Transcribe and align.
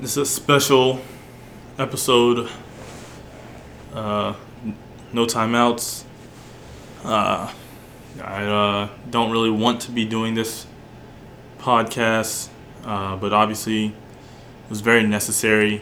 This 0.00 0.16
is 0.16 0.16
a 0.16 0.26
special 0.26 1.00
episode. 1.78 2.50
Uh, 3.94 4.34
no 5.12 5.24
timeouts. 5.24 6.02
Uh, 7.04 7.52
I 8.20 8.44
uh, 8.44 8.88
don't 9.08 9.30
really 9.30 9.50
want 9.50 9.82
to 9.82 9.92
be 9.92 10.04
doing 10.04 10.34
this 10.34 10.66
podcast, 11.58 12.48
uh, 12.84 13.14
but 13.16 13.32
obviously 13.32 13.86
it 13.86 13.94
was 14.68 14.80
very 14.80 15.06
necessary. 15.06 15.80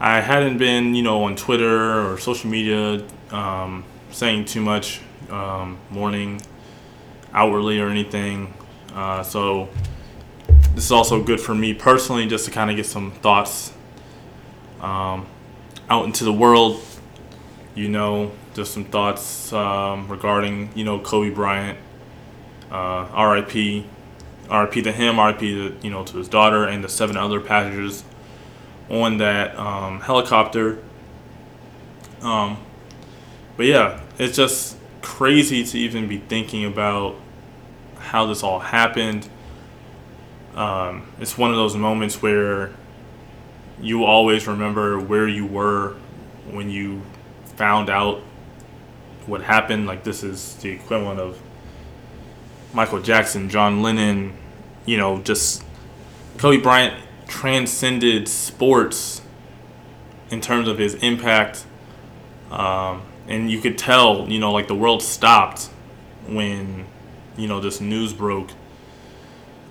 I 0.00 0.20
hadn't 0.20 0.56
been, 0.56 0.94
you 0.94 1.02
know, 1.02 1.24
on 1.24 1.36
Twitter 1.36 2.10
or 2.10 2.16
social 2.18 2.48
media 2.48 3.04
um, 3.30 3.84
saying 4.12 4.46
too 4.46 4.62
much, 4.62 5.02
um, 5.28 5.76
mourning, 5.90 6.40
outwardly 7.34 7.80
or 7.80 7.90
anything. 7.90 8.54
Uh, 8.94 9.22
so 9.22 9.68
this 10.78 10.84
is 10.84 10.92
also 10.92 11.20
good 11.20 11.40
for 11.40 11.56
me 11.56 11.74
personally, 11.74 12.28
just 12.28 12.44
to 12.44 12.52
kind 12.52 12.70
of 12.70 12.76
get 12.76 12.86
some 12.86 13.10
thoughts 13.10 13.72
um, 14.80 15.26
out 15.90 16.04
into 16.04 16.22
the 16.22 16.32
world. 16.32 16.80
You 17.74 17.88
know, 17.88 18.30
just 18.54 18.74
some 18.74 18.84
thoughts 18.84 19.52
um, 19.52 20.06
regarding 20.06 20.70
you 20.76 20.84
know 20.84 21.00
Kobe 21.00 21.30
Bryant, 21.30 21.76
uh, 22.70 23.08
R.I.P. 23.10 23.88
R.I.P. 24.48 24.82
to 24.82 24.92
him, 24.92 25.18
R.I.P. 25.18 25.52
to 25.52 25.76
you 25.82 25.90
know 25.90 26.04
to 26.04 26.16
his 26.16 26.28
daughter 26.28 26.62
and 26.62 26.84
the 26.84 26.88
seven 26.88 27.16
other 27.16 27.40
passengers 27.40 28.04
on 28.88 29.18
that 29.18 29.58
um, 29.58 30.00
helicopter. 30.00 30.80
Um, 32.22 32.56
but 33.56 33.66
yeah, 33.66 34.00
it's 34.16 34.36
just 34.36 34.76
crazy 35.02 35.64
to 35.64 35.76
even 35.76 36.06
be 36.06 36.18
thinking 36.18 36.64
about 36.64 37.16
how 37.98 38.26
this 38.26 38.44
all 38.44 38.60
happened. 38.60 39.28
Um, 40.58 41.06
it's 41.20 41.38
one 41.38 41.50
of 41.50 41.56
those 41.56 41.76
moments 41.76 42.20
where 42.20 42.72
you 43.80 44.04
always 44.04 44.48
remember 44.48 44.98
where 44.98 45.28
you 45.28 45.46
were 45.46 45.94
when 46.50 46.68
you 46.68 47.02
found 47.54 47.88
out 47.88 48.22
what 49.26 49.40
happened. 49.40 49.86
Like 49.86 50.02
this 50.02 50.24
is 50.24 50.56
the 50.56 50.70
equivalent 50.70 51.20
of 51.20 51.40
Michael 52.72 53.00
Jackson, 53.00 53.48
John 53.48 53.82
Lennon, 53.82 54.36
you 54.84 54.96
know, 54.96 55.20
just 55.20 55.62
Kobe 56.38 56.56
Bryant 56.56 57.04
transcended 57.28 58.26
sports 58.26 59.22
in 60.28 60.40
terms 60.40 60.66
of 60.66 60.76
his 60.76 60.94
impact. 60.94 61.66
Um, 62.50 63.02
and 63.28 63.48
you 63.48 63.60
could 63.60 63.78
tell, 63.78 64.28
you 64.28 64.40
know, 64.40 64.50
like 64.50 64.66
the 64.66 64.74
world 64.74 65.04
stopped 65.04 65.66
when, 66.26 66.86
you 67.36 67.46
know, 67.46 67.60
this 67.60 67.80
news 67.80 68.12
broke. 68.12 68.50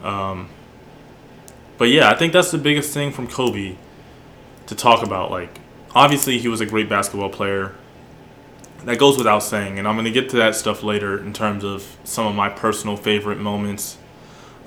Um, 0.01 0.47
but 1.77 1.85
yeah, 1.85 2.09
I 2.09 2.15
think 2.15 2.33
that's 2.33 2.51
the 2.51 2.57
biggest 2.57 2.93
thing 2.93 3.11
from 3.11 3.27
Kobe 3.27 3.75
to 4.67 4.75
talk 4.75 5.03
about. 5.03 5.31
Like, 5.31 5.59
obviously, 5.93 6.37
he 6.37 6.47
was 6.47 6.61
a 6.61 6.65
great 6.65 6.89
basketball 6.89 7.29
player. 7.29 7.75
That 8.85 8.99
goes 8.99 9.17
without 9.17 9.39
saying, 9.39 9.79
and 9.79 9.87
I'm 9.87 9.95
going 9.95 10.05
to 10.05 10.11
get 10.11 10.29
to 10.29 10.37
that 10.37 10.55
stuff 10.55 10.83
later 10.83 11.19
in 11.19 11.33
terms 11.33 11.63
of 11.63 11.97
some 12.03 12.27
of 12.27 12.35
my 12.35 12.49
personal 12.49 12.95
favorite 12.95 13.39
moments 13.39 13.97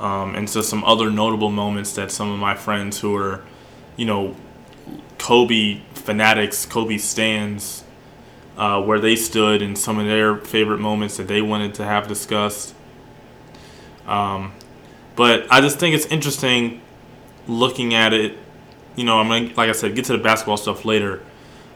um, 0.01 0.35
and 0.35 0.49
so 0.49 0.63
some 0.63 0.83
other 0.85 1.11
notable 1.11 1.51
moments 1.51 1.93
that 1.93 2.11
some 2.11 2.33
of 2.33 2.39
my 2.39 2.55
friends 2.55 2.99
who 3.01 3.15
are, 3.17 3.45
you 3.97 4.07
know, 4.07 4.35
Kobe 5.19 5.83
fanatics, 5.93 6.65
Kobe 6.65 6.97
stands, 6.97 7.85
uh, 8.57 8.83
where 8.83 8.99
they 8.99 9.15
stood 9.15 9.61
and 9.61 9.77
some 9.77 9.99
of 9.99 10.07
their 10.07 10.39
favorite 10.39 10.81
moments 10.81 11.19
that 11.19 11.29
they 11.29 11.43
wanted 11.43 11.75
to 11.75 11.85
have 11.85 12.09
discussed. 12.09 12.75
Um, 14.07 14.53
but 15.17 15.47
I 15.53 15.61
just 15.61 15.79
think 15.79 15.95
it's 15.95 16.07
interesting 16.07 16.81
looking 17.51 17.95
at 17.95 18.13
it. 18.13 18.39
You 18.97 19.05
know, 19.05 19.19
I'm 19.19 19.29
gonna, 19.29 19.55
like 19.55 19.69
I 19.69 19.73
said, 19.73 19.95
get 19.95 20.05
to 20.07 20.13
the 20.13 20.23
basketball 20.23 20.57
stuff 20.57 20.85
later. 20.85 21.23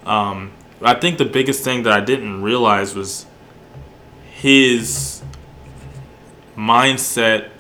Um, 0.05 0.53
I 0.83 0.94
think 0.94 1.19
the 1.19 1.25
biggest 1.25 1.64
thing 1.64 1.83
that 1.85 1.92
I 1.92 2.01
didn't 2.01 2.42
realize 2.42 2.95
was 2.95 3.27
his 4.34 5.23
mindset 6.57 7.51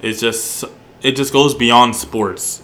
is 0.00 0.20
just 0.20 0.64
it 1.02 1.16
just 1.16 1.32
goes 1.32 1.54
beyond 1.54 1.96
sports 1.96 2.62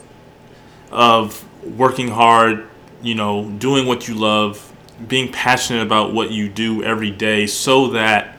of 0.90 1.44
working 1.64 2.08
hard, 2.08 2.68
you 3.02 3.14
know, 3.14 3.50
doing 3.50 3.86
what 3.86 4.08
you 4.08 4.14
love, 4.14 4.72
being 5.08 5.30
passionate 5.32 5.82
about 5.82 6.12
what 6.12 6.30
you 6.30 6.48
do 6.48 6.82
every 6.82 7.10
day 7.10 7.46
so 7.46 7.88
that 7.88 8.36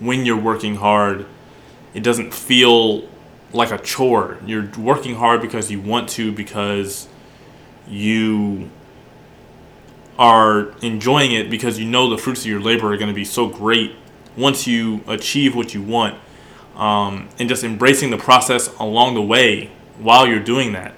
when 0.00 0.24
you're 0.24 0.36
working 0.36 0.76
hard, 0.76 1.26
it 1.94 2.02
doesn't 2.02 2.34
feel 2.34 3.08
like 3.54 3.70
a 3.70 3.78
chore. 3.78 4.38
You're 4.44 4.68
working 4.76 5.14
hard 5.14 5.40
because 5.40 5.70
you 5.70 5.80
want 5.80 6.08
to 6.10 6.32
because 6.32 7.08
you 7.88 8.70
are 10.18 10.72
enjoying 10.80 11.32
it 11.32 11.50
because 11.50 11.78
you 11.78 11.86
know 11.86 12.10
the 12.10 12.18
fruits 12.18 12.40
of 12.42 12.46
your 12.46 12.60
labor 12.60 12.92
are 12.92 12.96
going 12.96 13.08
to 13.08 13.14
be 13.14 13.24
so 13.24 13.48
great 13.48 13.96
once 14.36 14.66
you 14.66 15.02
achieve 15.06 15.54
what 15.54 15.74
you 15.74 15.82
want 15.82 16.18
um, 16.76 17.28
and 17.38 17.48
just 17.48 17.64
embracing 17.64 18.10
the 18.10 18.16
process 18.16 18.68
along 18.78 19.14
the 19.14 19.22
way 19.22 19.70
while 19.98 20.26
you're 20.26 20.42
doing 20.42 20.72
that. 20.72 20.94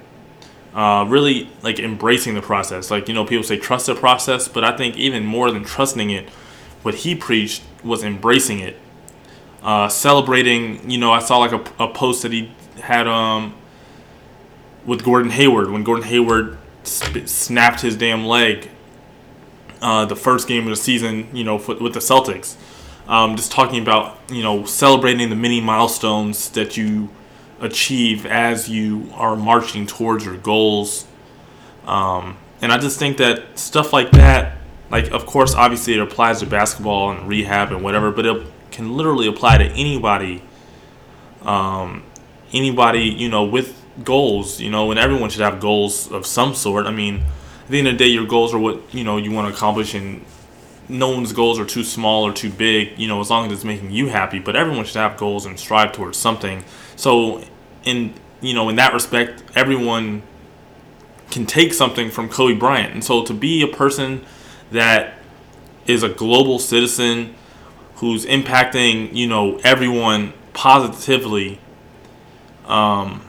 Uh, 0.73 1.03
really 1.05 1.49
like 1.63 1.79
embracing 1.79 2.35
the 2.35 2.41
process. 2.41 2.91
Like, 2.91 3.07
you 3.07 3.13
know, 3.13 3.25
people 3.25 3.43
say 3.43 3.57
trust 3.57 3.87
the 3.87 3.95
process, 3.95 4.47
but 4.47 4.63
I 4.63 4.75
think 4.77 4.95
even 4.95 5.25
more 5.25 5.51
than 5.51 5.63
trusting 5.63 6.09
it, 6.11 6.29
what 6.83 6.95
he 6.95 7.15
preached 7.15 7.63
was 7.83 8.03
embracing 8.03 8.59
it. 8.59 8.77
Uh, 9.67 9.89
celebrating, 9.89 10.89
you 10.89 10.97
know, 10.97 11.11
I 11.11 11.19
saw 11.19 11.39
like 11.39 11.51
a, 11.51 11.83
a 11.83 11.89
post 11.89 12.23
that 12.23 12.31
he 12.31 12.51
had 12.81 13.05
um, 13.05 13.53
with 14.85 15.03
Gordon 15.03 15.29
Hayward 15.29 15.69
when 15.69 15.83
Gordon 15.83 16.05
Hayward 16.05 16.57
sp- 16.87 17.27
snapped 17.27 17.81
his 17.81 17.97
damn 17.97 18.25
leg 18.25 18.69
uh, 19.81 20.05
the 20.05 20.15
first 20.15 20.47
game 20.47 20.63
of 20.63 20.69
the 20.69 20.77
season, 20.77 21.27
you 21.35 21.43
know, 21.43 21.55
with 21.55 21.93
the 21.93 21.99
Celtics. 21.99 22.55
Um, 23.09 23.35
just 23.35 23.51
talking 23.51 23.81
about 23.81 24.17
you 24.29 24.41
know 24.41 24.63
celebrating 24.63 25.29
the 25.29 25.35
many 25.35 25.59
milestones 25.59 26.49
that 26.51 26.77
you 26.77 27.09
achieve 27.59 28.25
as 28.25 28.69
you 28.69 29.09
are 29.15 29.35
marching 29.35 29.85
towards 29.85 30.23
your 30.23 30.37
goals. 30.37 31.05
Um, 31.85 32.37
and 32.61 32.71
i 32.71 32.77
just 32.77 32.99
think 32.99 33.17
that 33.17 33.57
stuff 33.57 33.93
like 33.93 34.11
that 34.11 34.57
like 34.89 35.11
of 35.11 35.25
course 35.25 35.53
obviously 35.55 35.93
it 35.93 35.99
applies 35.99 36.39
to 36.39 36.45
basketball 36.45 37.11
and 37.11 37.27
rehab 37.27 37.71
and 37.71 37.83
whatever 37.83 38.11
but 38.11 38.25
it 38.25 38.43
can 38.77 38.95
literally 38.95 39.27
apply 39.27 39.57
to 39.57 39.65
anybody 39.65 40.41
um, 41.41 42.03
anybody 42.53 43.03
you 43.03 43.27
know 43.27 43.43
with 43.43 43.83
goals 44.03 44.61
you 44.61 44.69
know 44.69 44.91
and 44.91 44.99
everyone 44.99 45.29
should 45.29 45.41
have 45.41 45.59
goals 45.59 46.11
of 46.11 46.25
some 46.25 46.53
sort 46.53 46.85
i 46.85 46.91
mean 46.91 47.15
at 47.15 47.67
the 47.69 47.79
end 47.79 47.87
of 47.87 47.93
the 47.93 47.97
day 47.97 48.07
your 48.07 48.25
goals 48.25 48.53
are 48.53 48.59
what 48.59 48.81
you 48.93 49.03
know 49.03 49.17
you 49.17 49.31
want 49.31 49.47
to 49.47 49.53
accomplish 49.53 49.93
and 49.93 50.23
no 50.89 51.09
one's 51.09 51.33
goals 51.33 51.59
are 51.59 51.65
too 51.65 51.83
small 51.83 52.25
or 52.25 52.33
too 52.33 52.49
big, 52.49 52.97
you 52.97 53.07
know, 53.07 53.19
as 53.19 53.29
long 53.29 53.47
as 53.47 53.51
it's 53.51 53.63
making 53.63 53.91
you 53.91 54.07
happy. 54.07 54.39
But 54.39 54.55
everyone 54.55 54.85
should 54.85 54.95
have 54.95 55.17
goals 55.17 55.45
and 55.45 55.59
strive 55.59 55.91
towards 55.91 56.17
something. 56.17 56.63
So, 56.95 57.43
in 57.83 58.13
you 58.41 58.53
know, 58.53 58.69
in 58.69 58.75
that 58.77 58.93
respect, 58.93 59.43
everyone 59.55 60.21
can 61.29 61.45
take 61.45 61.73
something 61.73 62.09
from 62.09 62.29
Kobe 62.29 62.53
Bryant. 62.53 62.93
And 62.93 63.03
so, 63.03 63.23
to 63.25 63.33
be 63.33 63.61
a 63.61 63.67
person 63.67 64.25
that 64.71 65.15
is 65.85 66.03
a 66.03 66.09
global 66.09 66.59
citizen 66.59 67.35
who's 67.97 68.25
impacting, 68.25 69.13
you 69.13 69.27
know, 69.27 69.57
everyone 69.63 70.33
positively, 70.53 71.59
um, 72.65 73.21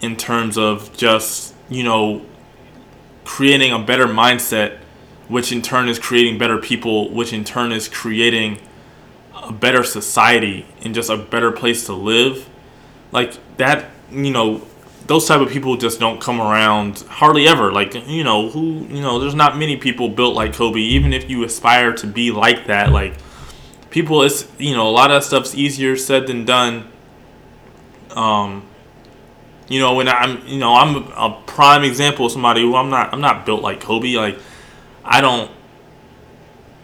in 0.00 0.16
terms 0.16 0.56
of 0.56 0.94
just 0.96 1.54
you 1.68 1.82
know 1.82 2.24
creating 3.24 3.72
a 3.72 3.78
better 3.78 4.06
mindset 4.06 4.78
which 5.28 5.52
in 5.52 5.62
turn 5.62 5.88
is 5.88 5.98
creating 5.98 6.38
better 6.38 6.58
people, 6.58 7.10
which 7.10 7.32
in 7.32 7.44
turn 7.44 7.72
is 7.72 7.88
creating 7.88 8.58
a 9.34 9.52
better 9.52 9.82
society 9.82 10.66
and 10.82 10.94
just 10.94 11.10
a 11.10 11.16
better 11.16 11.52
place 11.52 11.86
to 11.86 11.92
live. 11.92 12.48
Like 13.12 13.34
that, 13.56 13.90
you 14.10 14.30
know, 14.30 14.62
those 15.06 15.26
type 15.26 15.40
of 15.40 15.48
people 15.48 15.76
just 15.76 16.00
don't 16.00 16.20
come 16.20 16.40
around 16.40 17.00
hardly 17.08 17.46
ever. 17.46 17.72
Like, 17.72 17.94
you 18.08 18.24
know, 18.24 18.50
who, 18.50 18.86
you 18.88 19.00
know, 19.00 19.18
there's 19.18 19.34
not 19.34 19.56
many 19.56 19.76
people 19.76 20.08
built 20.08 20.34
like 20.34 20.52
Kobe. 20.52 20.80
Even 20.80 21.12
if 21.12 21.28
you 21.28 21.44
aspire 21.44 21.92
to 21.94 22.06
be 22.06 22.30
like 22.30 22.66
that, 22.66 22.92
like 22.92 23.14
people, 23.96 24.22
it's, 24.22 24.46
you 24.58 24.76
know, 24.76 24.86
a 24.86 24.90
lot 24.90 25.10
of 25.10 25.24
stuff's 25.24 25.54
easier 25.54 25.96
said 25.96 26.26
than 26.26 26.44
done. 26.44 26.86
Um, 28.10 28.62
you 29.70 29.80
know, 29.80 29.94
when 29.94 30.06
I'm, 30.06 30.46
you 30.46 30.58
know, 30.58 30.74
I'm 30.74 30.96
a 31.12 31.42
prime 31.46 31.82
example 31.82 32.26
of 32.26 32.32
somebody 32.32 32.60
who 32.60 32.76
I'm 32.76 32.90
not, 32.90 33.14
I'm 33.14 33.22
not 33.22 33.46
built 33.46 33.62
like 33.62 33.80
Kobe. 33.80 34.14
Like, 34.14 34.38
I 35.02 35.22
don't 35.22 35.50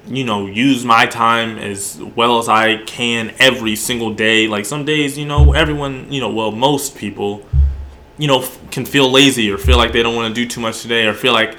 you 0.09 0.25
know 0.25 0.47
use 0.47 0.85
my 0.85 1.07
time 1.07 1.59
as 1.59 2.01
well 2.17 2.39
as 2.39 2.49
I 2.49 2.79
can 2.85 3.35
every 3.39 3.77
single 3.77 4.15
day. 4.15 4.49
Like 4.49 4.65
some 4.65 4.87
days, 4.87 5.19
you 5.19 5.27
know, 5.27 5.53
everyone, 5.53 6.11
you 6.11 6.19
know, 6.19 6.31
well, 6.31 6.51
most 6.51 6.97
people, 6.97 7.47
you 8.17 8.27
know, 8.27 8.43
can 8.71 8.87
feel 8.87 9.11
lazy 9.11 9.51
or 9.51 9.59
feel 9.59 9.77
like 9.77 9.93
they 9.93 10.03
don't 10.03 10.17
want 10.17 10.35
to 10.35 10.43
do 10.43 10.49
too 10.49 10.63
much 10.63 10.81
today 10.81 11.07
or 11.07 11.13
feel 11.13 11.35
like, 11.35 11.59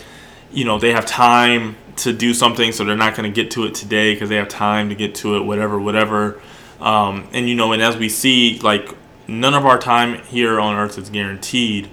you 0.51 0.65
know, 0.65 0.79
they 0.79 0.93
have 0.93 1.05
time 1.05 1.75
to 1.97 2.13
do 2.13 2.33
something 2.33 2.71
so 2.71 2.83
they're 2.83 2.95
not 2.95 3.15
going 3.15 3.31
to 3.31 3.41
get 3.43 3.51
to 3.51 3.65
it 3.65 3.75
today 3.75 4.13
because 4.13 4.29
they 4.29 4.35
have 4.35 4.47
time 4.49 4.89
to 4.89 4.95
get 4.95 5.15
to 5.15 5.35
it, 5.35 5.41
whatever, 5.41 5.79
whatever. 5.79 6.41
Um, 6.79 7.27
and 7.33 7.47
you 7.47 7.55
know, 7.55 7.71
and 7.71 7.81
as 7.81 7.97
we 7.97 8.09
see, 8.09 8.59
like 8.59 8.95
none 9.27 9.53
of 9.53 9.65
our 9.65 9.77
time 9.77 10.21
here 10.23 10.59
on 10.59 10.75
Earth 10.75 10.97
is 10.97 11.09
guaranteed. 11.09 11.89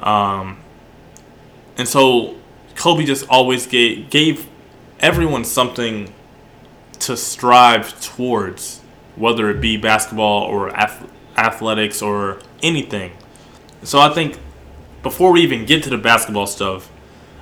Um, 0.00 0.58
and 1.78 1.88
so 1.88 2.36
Kobe 2.74 3.04
just 3.04 3.26
always 3.28 3.66
gave, 3.66 4.10
gave 4.10 4.48
everyone 5.00 5.44
something 5.44 6.12
to 7.00 7.16
strive 7.16 8.00
towards, 8.00 8.80
whether 9.16 9.50
it 9.50 9.60
be 9.60 9.76
basketball 9.76 10.42
or 10.42 10.70
ath- 10.70 11.08
athletics 11.36 12.02
or 12.02 12.40
anything. 12.62 13.12
So 13.82 13.98
I 13.98 14.10
think 14.10 14.38
before 15.02 15.32
we 15.32 15.40
even 15.42 15.64
get 15.64 15.82
to 15.84 15.90
the 15.90 15.98
basketball 15.98 16.46
stuff, 16.46 16.90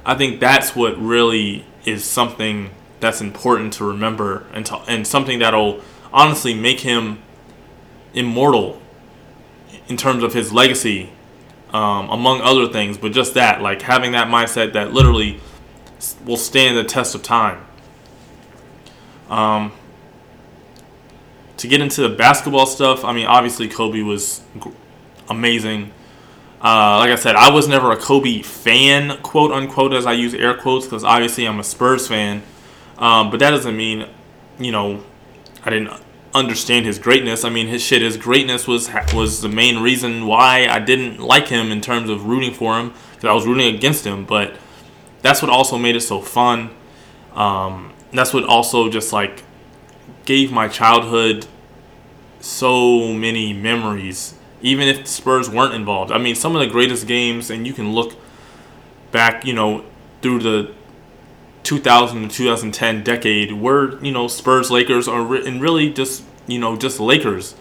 I 0.05 0.15
think 0.15 0.41
that's 0.41 0.75
what 0.75 0.99
really 0.99 1.67
is 1.85 2.05
something 2.05 2.71
that's 3.01 3.21
important 3.21 3.73
to 3.75 3.85
remember 3.85 4.47
and 4.53 4.67
to, 4.67 4.77
and 4.89 5.07
something 5.07 5.39
that'll 5.39 5.81
honestly 6.13 6.55
make 6.55 6.81
him 6.81 7.19
immortal 8.15 8.81
in 9.89 9.97
terms 9.97 10.23
of 10.23 10.35
his 10.35 10.53
legacy, 10.53 11.11
um, 11.73 12.11
among 12.11 12.41
other 12.43 12.69
things. 12.69 12.99
But 12.99 13.13
just 13.13 13.35
that, 13.35 13.63
like 13.63 13.83
having 13.83 14.13
that 14.13 14.29
mindset 14.29 14.73
that 14.75 14.93
literally 14.93 15.41
will 16.25 16.37
stand 16.37 16.77
the 16.77 16.85
test 16.85 17.15
of 17.15 17.23
time. 17.23 17.65
Um, 19.29 19.73
to 21.57 21.69
get 21.69 21.81
into 21.81 22.03
the 22.03 22.09
basketball 22.09 22.67
stuff, 22.67 23.05
I 23.05 23.13
mean, 23.13 23.27
obviously 23.27 23.69
Kobe 23.69 24.01
was 24.01 24.43
amazing. 25.29 25.93
Uh, 26.63 26.99
like 26.99 27.11
I 27.11 27.15
said, 27.15 27.37
I 27.37 27.51
was 27.51 27.69
never 27.69 27.91
a 27.91 27.97
Kobe 27.97 28.43
fan, 28.43 29.17
quote 29.23 29.51
unquote, 29.51 29.95
as 29.95 30.05
I 30.05 30.13
use 30.13 30.35
air 30.35 30.55
quotes, 30.55 30.85
because 30.87 31.05
obviously 31.05 31.47
I'm 31.47 31.59
a 31.59 31.65
Spurs 31.65 32.07
fan. 32.07 32.43
Um, 32.99 33.31
but 33.31 33.41
that 33.41 33.51
doesn't 33.51 33.77
mean, 33.77 34.07
you 34.59 34.71
know, 34.71 35.03
I 35.65 35.71
didn't 35.71 35.91
understand 36.35 36.85
his 36.85 36.99
greatness. 36.99 37.45
I 37.45 37.49
mean, 37.49 37.67
his 37.67 37.83
shit, 37.83 38.03
his 38.03 38.19
greatness 38.19 38.67
was 38.67 38.91
was 39.15 39.41
the 39.41 39.49
main 39.49 39.79
reason 39.79 40.27
why 40.27 40.67
I 40.69 40.79
didn't 40.81 41.19
like 41.19 41.49
him 41.49 41.73
in 41.73 41.81
terms 41.81 42.11
of 42.11 42.27
rooting 42.27 42.53
for 42.53 42.79
him, 42.79 42.93
because 43.13 43.25
I 43.25 43.33
was 43.33 43.47
rooting 43.47 43.75
against 43.75 44.07
him. 44.07 44.27
But 44.27 44.55
that's 45.23 45.41
what 45.41 45.51
also 45.51 45.79
made 45.79 45.97
it 45.97 46.03
so 46.03 46.21
fun. 46.21 46.71
Um, 47.33 47.95
that's 48.13 48.35
what 48.35 48.45
also 48.45 48.91
just 48.91 49.15
like 49.15 49.45
gave 50.27 50.53
my 50.53 50.69
childhood 50.69 51.47
so 52.41 53.13
many 53.15 53.53
memories 53.53 54.35
even 54.63 54.89
if 54.89 55.03
the 55.03 55.09
Spurs 55.09 55.49
weren't 55.49 55.75
involved. 55.75 56.13
I 56.13 56.19
mean, 56.19 56.35
some 56.35 56.55
of 56.55 56.61
the 56.61 56.67
greatest 56.67 57.07
games, 57.07 57.51
and 57.51 57.67
you 57.67 57.73
can 57.73 57.93
look 57.93 58.15
back, 59.13 59.45
you 59.45 59.53
know, 59.53 59.85
through 60.23 60.41
the 60.41 60.73
2000 61.63 62.29
to 62.29 62.35
2010 62.35 63.05
decade, 63.05 63.53
were 63.53 64.03
you 64.03 64.13
know 64.13 64.29
Spurs, 64.29 64.71
Lakers, 64.71 65.09
or 65.09 65.37
and 65.37 65.61
really 65.61 65.91
just 65.91 66.25
you 66.47 66.59
know 66.59 66.77
just 66.77 67.01
Lakers. 67.01 67.55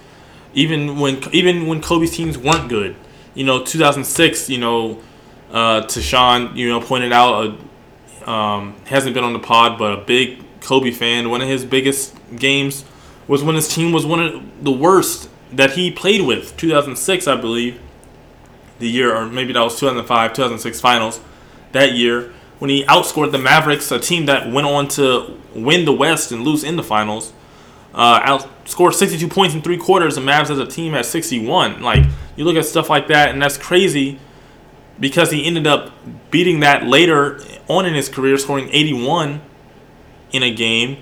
Even 0.53 0.99
when 0.99 1.21
even 1.31 1.67
when 1.67 1.81
Kobe's 1.81 2.15
teams 2.15 2.37
weren't 2.37 2.69
good, 2.69 2.95
you 3.33 3.45
know, 3.45 3.63
2006, 3.63 4.49
you 4.49 4.57
know, 4.57 4.99
uh, 5.51 5.81
Tashawn, 5.83 6.55
you 6.55 6.69
know, 6.69 6.81
pointed 6.81 7.13
out, 7.13 7.57
a, 8.25 8.29
um, 8.29 8.75
hasn't 8.85 9.13
been 9.13 9.23
on 9.23 9.33
the 9.33 9.39
pod, 9.39 9.77
but 9.77 9.93
a 9.93 9.97
big 10.03 10.43
Kobe 10.61 10.91
fan. 10.91 11.29
One 11.29 11.41
of 11.41 11.47
his 11.47 11.65
biggest 11.65 12.15
games 12.35 12.83
was 13.27 13.43
when 13.43 13.55
his 13.55 13.67
team 13.67 13.91
was 13.91 14.05
one 14.05 14.19
of 14.19 14.63
the 14.63 14.71
worst 14.71 15.29
that 15.51 15.71
he 15.71 15.91
played 15.91 16.21
with 16.21 16.55
2006 16.57 17.27
I 17.27 17.35
believe 17.35 17.79
the 18.79 18.89
year 18.89 19.15
or 19.15 19.25
maybe 19.25 19.53
that 19.53 19.61
was 19.61 19.79
2005 19.79 20.33
2006 20.33 20.81
finals 20.81 21.19
that 21.71 21.93
year 21.93 22.33
when 22.59 22.69
he 22.69 22.83
outscored 22.85 23.31
the 23.31 23.37
Mavericks 23.37 23.91
a 23.91 23.99
team 23.99 24.25
that 24.25 24.51
went 24.51 24.67
on 24.67 24.87
to 24.89 25.37
win 25.53 25.85
the 25.85 25.93
West 25.93 26.31
and 26.31 26.43
lose 26.43 26.63
in 26.63 26.75
the 26.75 26.83
finals 26.83 27.33
uh, 27.93 28.19
outscored 28.21 28.93
62 28.93 29.27
points 29.27 29.55
in 29.55 29.61
three 29.61 29.77
quarters 29.77 30.15
and 30.17 30.27
Mavs 30.27 30.49
as 30.49 30.59
a 30.59 30.65
team 30.65 30.93
at 30.93 31.05
61 31.05 31.81
like 31.81 32.05
you 32.35 32.45
look 32.45 32.55
at 32.55 32.65
stuff 32.65 32.89
like 32.89 33.07
that 33.07 33.29
and 33.29 33.41
that's 33.41 33.57
crazy 33.57 34.19
because 34.99 35.31
he 35.31 35.45
ended 35.45 35.65
up 35.65 35.91
beating 36.29 36.59
that 36.59 36.85
later 36.85 37.39
on 37.67 37.85
in 37.85 37.93
his 37.93 38.09
career 38.09 38.37
scoring 38.37 38.69
81 38.71 39.41
in 40.31 40.43
a 40.43 40.53
game. 40.53 40.97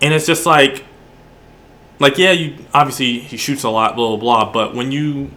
And 0.00 0.14
it's 0.14 0.26
just 0.26 0.46
like 0.46 0.84
like 1.98 2.18
yeah, 2.18 2.32
you 2.32 2.56
obviously 2.74 3.20
he 3.20 3.36
shoots 3.36 3.62
a 3.62 3.70
lot, 3.70 3.96
blah 3.96 4.16
blah 4.16 4.16
blah. 4.16 4.52
But 4.52 4.74
when 4.74 4.92
you 4.92 5.30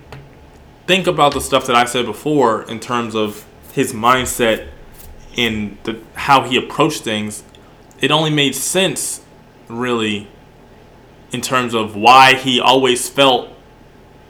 think 0.88 1.07
about 1.07 1.33
the 1.33 1.41
stuff 1.41 1.67
that 1.67 1.75
I 1.75 1.85
said 1.85 2.06
before 2.06 2.63
in 2.63 2.79
terms 2.79 3.15
of 3.15 3.45
his 3.73 3.94
mindset 3.94 4.67
and 5.38 5.77
the 5.83 6.01
how 6.15 6.44
he 6.44 6.57
approached 6.57 7.03
things, 7.03 7.44
it 8.00 8.11
only 8.11 8.31
made 8.31 8.56
sense 8.56 9.21
really 9.67 10.27
in 11.31 11.41
terms 11.41 11.73
of 11.73 11.95
why 11.95 12.33
he 12.35 12.59
always 12.59 13.07
felt 13.07 13.50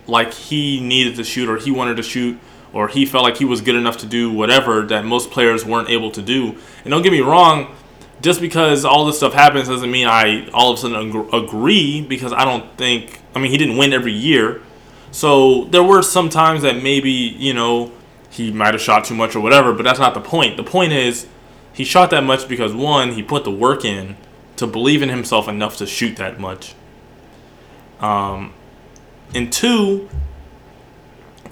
like 0.05 0.33
he 0.33 0.79
needed 0.81 1.15
to 1.15 1.23
shoot 1.23 1.47
or 1.47 1.57
he 1.57 1.71
wanted 1.71 1.95
to 1.95 2.03
shoot 2.03 2.37
or 2.73 2.87
he 2.87 3.05
felt 3.05 3.23
like 3.23 3.37
he 3.37 3.45
was 3.45 3.61
good 3.61 3.75
enough 3.75 3.97
to 3.97 4.05
do 4.05 4.31
whatever 4.31 4.81
that 4.83 5.05
most 5.05 5.31
players 5.31 5.65
weren't 5.65 5.89
able 5.89 6.11
to 6.11 6.21
do. 6.21 6.55
And 6.83 6.91
don't 6.91 7.01
get 7.01 7.11
me 7.11 7.21
wrong, 7.21 7.75
just 8.21 8.41
because 8.41 8.83
all 8.85 9.05
this 9.05 9.17
stuff 9.17 9.33
happens 9.33 9.67
doesn't 9.67 9.91
mean 9.91 10.07
I 10.07 10.49
all 10.49 10.71
of 10.71 10.77
a 10.77 10.81
sudden 10.81 11.27
agree 11.33 12.01
because 12.01 12.33
I 12.33 12.45
don't 12.45 12.77
think 12.77 13.21
I 13.35 13.39
mean 13.39 13.51
he 13.51 13.57
didn't 13.57 13.77
win 13.77 13.93
every 13.93 14.13
year. 14.13 14.61
So 15.11 15.65
there 15.65 15.83
were 15.83 16.03
some 16.03 16.29
times 16.29 16.61
that 16.61 16.83
maybe, 16.83 17.11
you 17.11 17.53
know, 17.53 17.91
he 18.29 18.51
might 18.51 18.73
have 18.73 18.81
shot 18.81 19.05
too 19.05 19.15
much 19.15 19.35
or 19.35 19.39
whatever, 19.39 19.73
but 19.73 19.83
that's 19.83 19.99
not 19.99 20.13
the 20.13 20.21
point. 20.21 20.55
The 20.57 20.63
point 20.63 20.93
is 20.93 21.27
he 21.73 21.83
shot 21.83 22.11
that 22.11 22.23
much 22.23 22.47
because 22.47 22.73
one, 22.73 23.13
he 23.13 23.23
put 23.23 23.43
the 23.43 23.51
work 23.51 23.83
in 23.83 24.17
to 24.57 24.67
believe 24.67 25.01
in 25.01 25.09
himself 25.09 25.47
enough 25.47 25.77
to 25.77 25.87
shoot 25.87 26.17
that 26.17 26.39
much. 26.39 26.75
Um 28.01 28.53
and 29.33 29.51
two, 29.51 30.09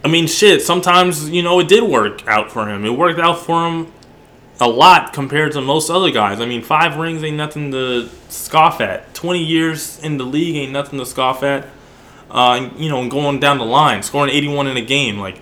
I 0.03 0.09
mean 0.09 0.27
shit, 0.27 0.61
sometimes, 0.61 1.29
you 1.29 1.41
know, 1.41 1.59
it 1.59 1.67
did 1.67 1.83
work 1.83 2.27
out 2.27 2.51
for 2.51 2.67
him. 2.67 2.85
It 2.85 2.91
worked 2.91 3.19
out 3.19 3.39
for 3.39 3.67
him 3.67 3.93
a 4.59 4.67
lot 4.67 5.13
compared 5.13 5.51
to 5.51 5.61
most 5.61 5.89
other 5.89 6.11
guys. 6.11 6.39
I 6.39 6.45
mean, 6.45 6.63
five 6.63 6.97
rings 6.97 7.23
ain't 7.23 7.37
nothing 7.37 7.71
to 7.71 8.09
scoff 8.29 8.81
at. 8.81 9.13
20 9.13 9.43
years 9.43 9.99
in 9.99 10.17
the 10.17 10.23
league 10.23 10.55
ain't 10.55 10.71
nothing 10.71 10.99
to 10.99 11.05
scoff 11.05 11.43
at. 11.43 11.67
Uh, 12.29 12.69
you 12.75 12.89
know, 12.89 13.07
going 13.07 13.39
down 13.39 13.57
the 13.57 13.65
line, 13.65 14.03
scoring 14.03 14.33
81 14.33 14.67
in 14.67 14.77
a 14.77 14.81
game. 14.81 15.17
Like, 15.17 15.39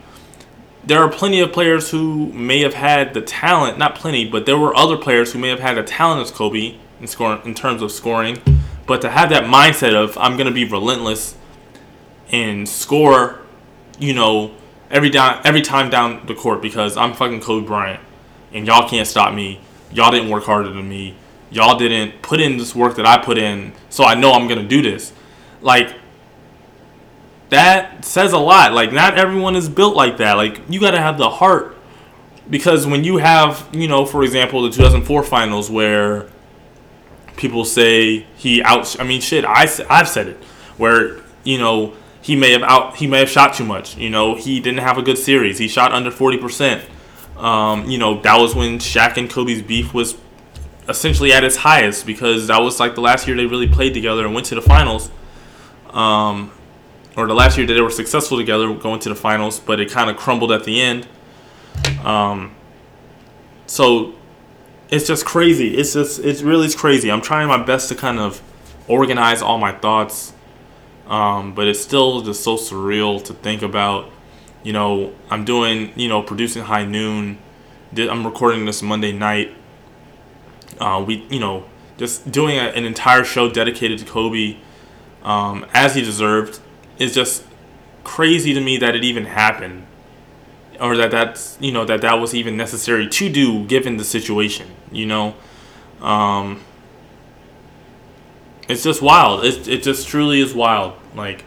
there 0.83 0.99
are 0.99 1.09
plenty 1.09 1.39
of 1.39 1.51
players 1.51 1.89
who 1.89 2.31
may 2.33 2.61
have 2.61 2.75
had 2.75 3.13
the 3.13 3.21
talent, 3.21 3.79
not 3.79 3.95
plenty, 3.95 4.29
but 4.29 4.45
there 4.45 4.57
were 4.57 4.75
other 4.75 4.97
players 4.97 5.33
who 5.33 5.39
may 5.39 5.49
have 5.49 5.59
had 5.59 5.77
the 5.77 5.83
talent 5.83 6.21
as 6.21 6.31
Kobe 6.31 6.77
in, 6.99 7.07
scoring, 7.07 7.41
in 7.45 7.55
terms 7.55 7.81
of 7.81 7.91
scoring. 7.91 8.37
But 8.85 9.01
to 9.01 9.09
have 9.09 9.29
that 9.29 9.45
mindset 9.45 9.95
of, 9.95 10.15
I'm 10.17 10.37
going 10.37 10.47
to 10.47 10.53
be 10.53 10.65
relentless 10.65 11.35
and 12.31 12.69
score, 12.69 13.41
you 13.97 14.13
know, 14.13 14.53
every 14.91 15.09
down 15.09 15.41
every 15.43 15.61
time 15.61 15.89
down 15.89 16.25
the 16.27 16.35
court 16.35 16.61
because 16.61 16.95
I'm 16.97 17.13
fucking 17.13 17.41
Kobe 17.41 17.65
Bryant 17.65 17.99
and 18.55 18.65
y'all 18.65 18.89
can't 18.89 19.07
stop 19.07 19.33
me. 19.33 19.59
Y'all 19.91 20.09
didn't 20.09 20.29
work 20.29 20.45
harder 20.45 20.69
than 20.69 20.89
me. 20.89 21.15
Y'all 21.51 21.77
didn't 21.77 22.21
put 22.23 22.41
in 22.41 22.57
this 22.57 22.73
work 22.73 22.95
that 22.95 23.05
I 23.05 23.17
put 23.17 23.37
in, 23.37 23.73
so 23.89 24.03
I 24.03 24.15
know 24.15 24.31
I'm 24.31 24.47
gonna 24.47 24.67
do 24.67 24.81
this. 24.81 25.13
Like 25.61 25.93
that 27.49 28.03
says 28.03 28.33
a 28.33 28.39
lot. 28.39 28.73
Like 28.73 28.91
not 28.91 29.17
everyone 29.17 29.55
is 29.55 29.69
built 29.69 29.95
like 29.95 30.17
that. 30.17 30.33
Like 30.33 30.61
you 30.69 30.79
gotta 30.79 30.99
have 30.99 31.17
the 31.17 31.29
heart 31.29 31.77
because 32.49 32.87
when 32.87 33.03
you 33.03 33.17
have, 33.17 33.67
you 33.71 33.87
know, 33.87 34.05
for 34.05 34.23
example, 34.23 34.63
the 34.63 34.69
2004 34.69 35.23
finals 35.23 35.69
where 35.69 36.27
people 37.35 37.65
say 37.65 38.25
he 38.37 38.63
out. 38.63 38.99
I 38.99 39.03
mean, 39.03 39.21
shit. 39.21 39.45
I 39.45 39.67
I've 39.89 40.07
said 40.07 40.27
it 40.27 40.43
where 40.77 41.21
you 41.43 41.57
know 41.57 41.93
he 42.21 42.35
may 42.35 42.51
have 42.51 42.63
out. 42.63 42.95
He 42.95 43.07
may 43.07 43.19
have 43.19 43.29
shot 43.29 43.53
too 43.53 43.65
much. 43.65 43.97
You 43.97 44.09
know, 44.09 44.35
he 44.35 44.59
didn't 44.59 44.79
have 44.79 44.97
a 44.97 45.01
good 45.01 45.17
series. 45.17 45.57
He 45.57 45.67
shot 45.67 45.91
under 45.91 46.11
40 46.11 46.37
percent. 46.37 46.83
Um, 47.37 47.89
you 47.89 47.97
know, 47.97 48.21
that 48.21 48.39
was 48.39 48.55
when 48.55 48.79
Shaq 48.79 49.17
and 49.17 49.29
Kobe's 49.29 49.61
beef 49.61 49.93
was 49.93 50.17
essentially 50.87 51.33
at 51.33 51.43
its 51.43 51.57
highest 51.57 52.05
because 52.05 52.47
that 52.47 52.61
was 52.61 52.79
like 52.79 52.95
the 52.95 53.01
last 53.01 53.27
year 53.27 53.35
they 53.35 53.45
really 53.45 53.67
played 53.67 53.93
together 53.93 54.25
and 54.25 54.33
went 54.33 54.47
to 54.47 54.55
the 54.55 54.61
finals. 54.61 55.09
Um, 55.89 56.51
or 57.17 57.27
the 57.27 57.33
last 57.33 57.57
year 57.57 57.65
that 57.65 57.73
they 57.73 57.81
were 57.81 57.89
successful 57.89 58.37
together 58.37 58.73
going 58.73 58.99
to 59.01 59.09
the 59.09 59.15
finals, 59.15 59.59
but 59.59 59.79
it 59.79 59.89
kind 59.89 60.09
of 60.09 60.17
crumbled 60.17 60.51
at 60.51 60.65
the 60.65 60.81
end. 60.81 61.07
Um, 62.03 62.53
so 63.67 64.13
it's 64.89 65.07
just 65.07 65.25
crazy. 65.25 65.75
It's 65.75 65.93
just 65.93 66.19
it's 66.19 66.41
really 66.41 66.71
crazy. 66.73 67.11
I'm 67.11 67.21
trying 67.21 67.47
my 67.47 67.63
best 67.63 67.89
to 67.89 67.95
kind 67.95 68.19
of 68.19 68.41
organize 68.87 69.41
all 69.41 69.57
my 69.57 69.71
thoughts, 69.71 70.33
um, 71.07 71.55
but 71.55 71.67
it's 71.67 71.79
still 71.79 72.21
just 72.21 72.43
so 72.43 72.57
surreal 72.57 73.23
to 73.25 73.33
think 73.33 73.61
about 73.61 74.11
you 74.65 74.73
know, 74.73 75.13
I'm 75.29 75.45
doing, 75.45 75.93
you 75.95 76.09
know, 76.09 76.23
producing 76.23 76.63
High 76.63 76.85
Noon. 76.85 77.37
I'm 77.95 78.25
recording 78.25 78.65
this 78.65 78.81
Monday 78.81 79.11
night. 79.11 79.53
Uh, 80.79 81.05
we, 81.05 81.23
you 81.29 81.39
know, 81.39 81.65
just 81.97 82.31
doing 82.31 82.57
a, 82.57 82.63
an 82.63 82.83
entire 82.83 83.23
show 83.23 83.49
dedicated 83.49 83.99
to 83.99 84.05
Kobe, 84.05 84.57
um, 85.21 85.67
as 85.75 85.93
he 85.93 86.01
deserved, 86.01 86.59
is 86.97 87.13
just 87.13 87.45
crazy 88.03 88.55
to 88.55 88.59
me 88.59 88.77
that 88.77 88.95
it 88.95 89.03
even 89.03 89.25
happened, 89.25 89.85
or 90.81 90.97
that 90.97 91.11
that's, 91.11 91.59
you 91.61 91.71
know, 91.71 91.85
that 91.85 92.01
that 92.01 92.15
was 92.15 92.33
even 92.33 92.57
necessary 92.57 93.07
to 93.07 93.29
do 93.31 93.65
given 93.67 93.97
the 93.97 94.03
situation. 94.03 94.67
You 94.91 95.05
know, 95.05 95.35
um, 96.01 96.59
it's 98.67 98.83
just 98.83 99.03
wild. 99.03 99.45
It 99.45 99.67
it 99.67 99.83
just 99.83 100.07
truly 100.07 100.41
is 100.41 100.55
wild. 100.55 100.95
Like 101.13 101.45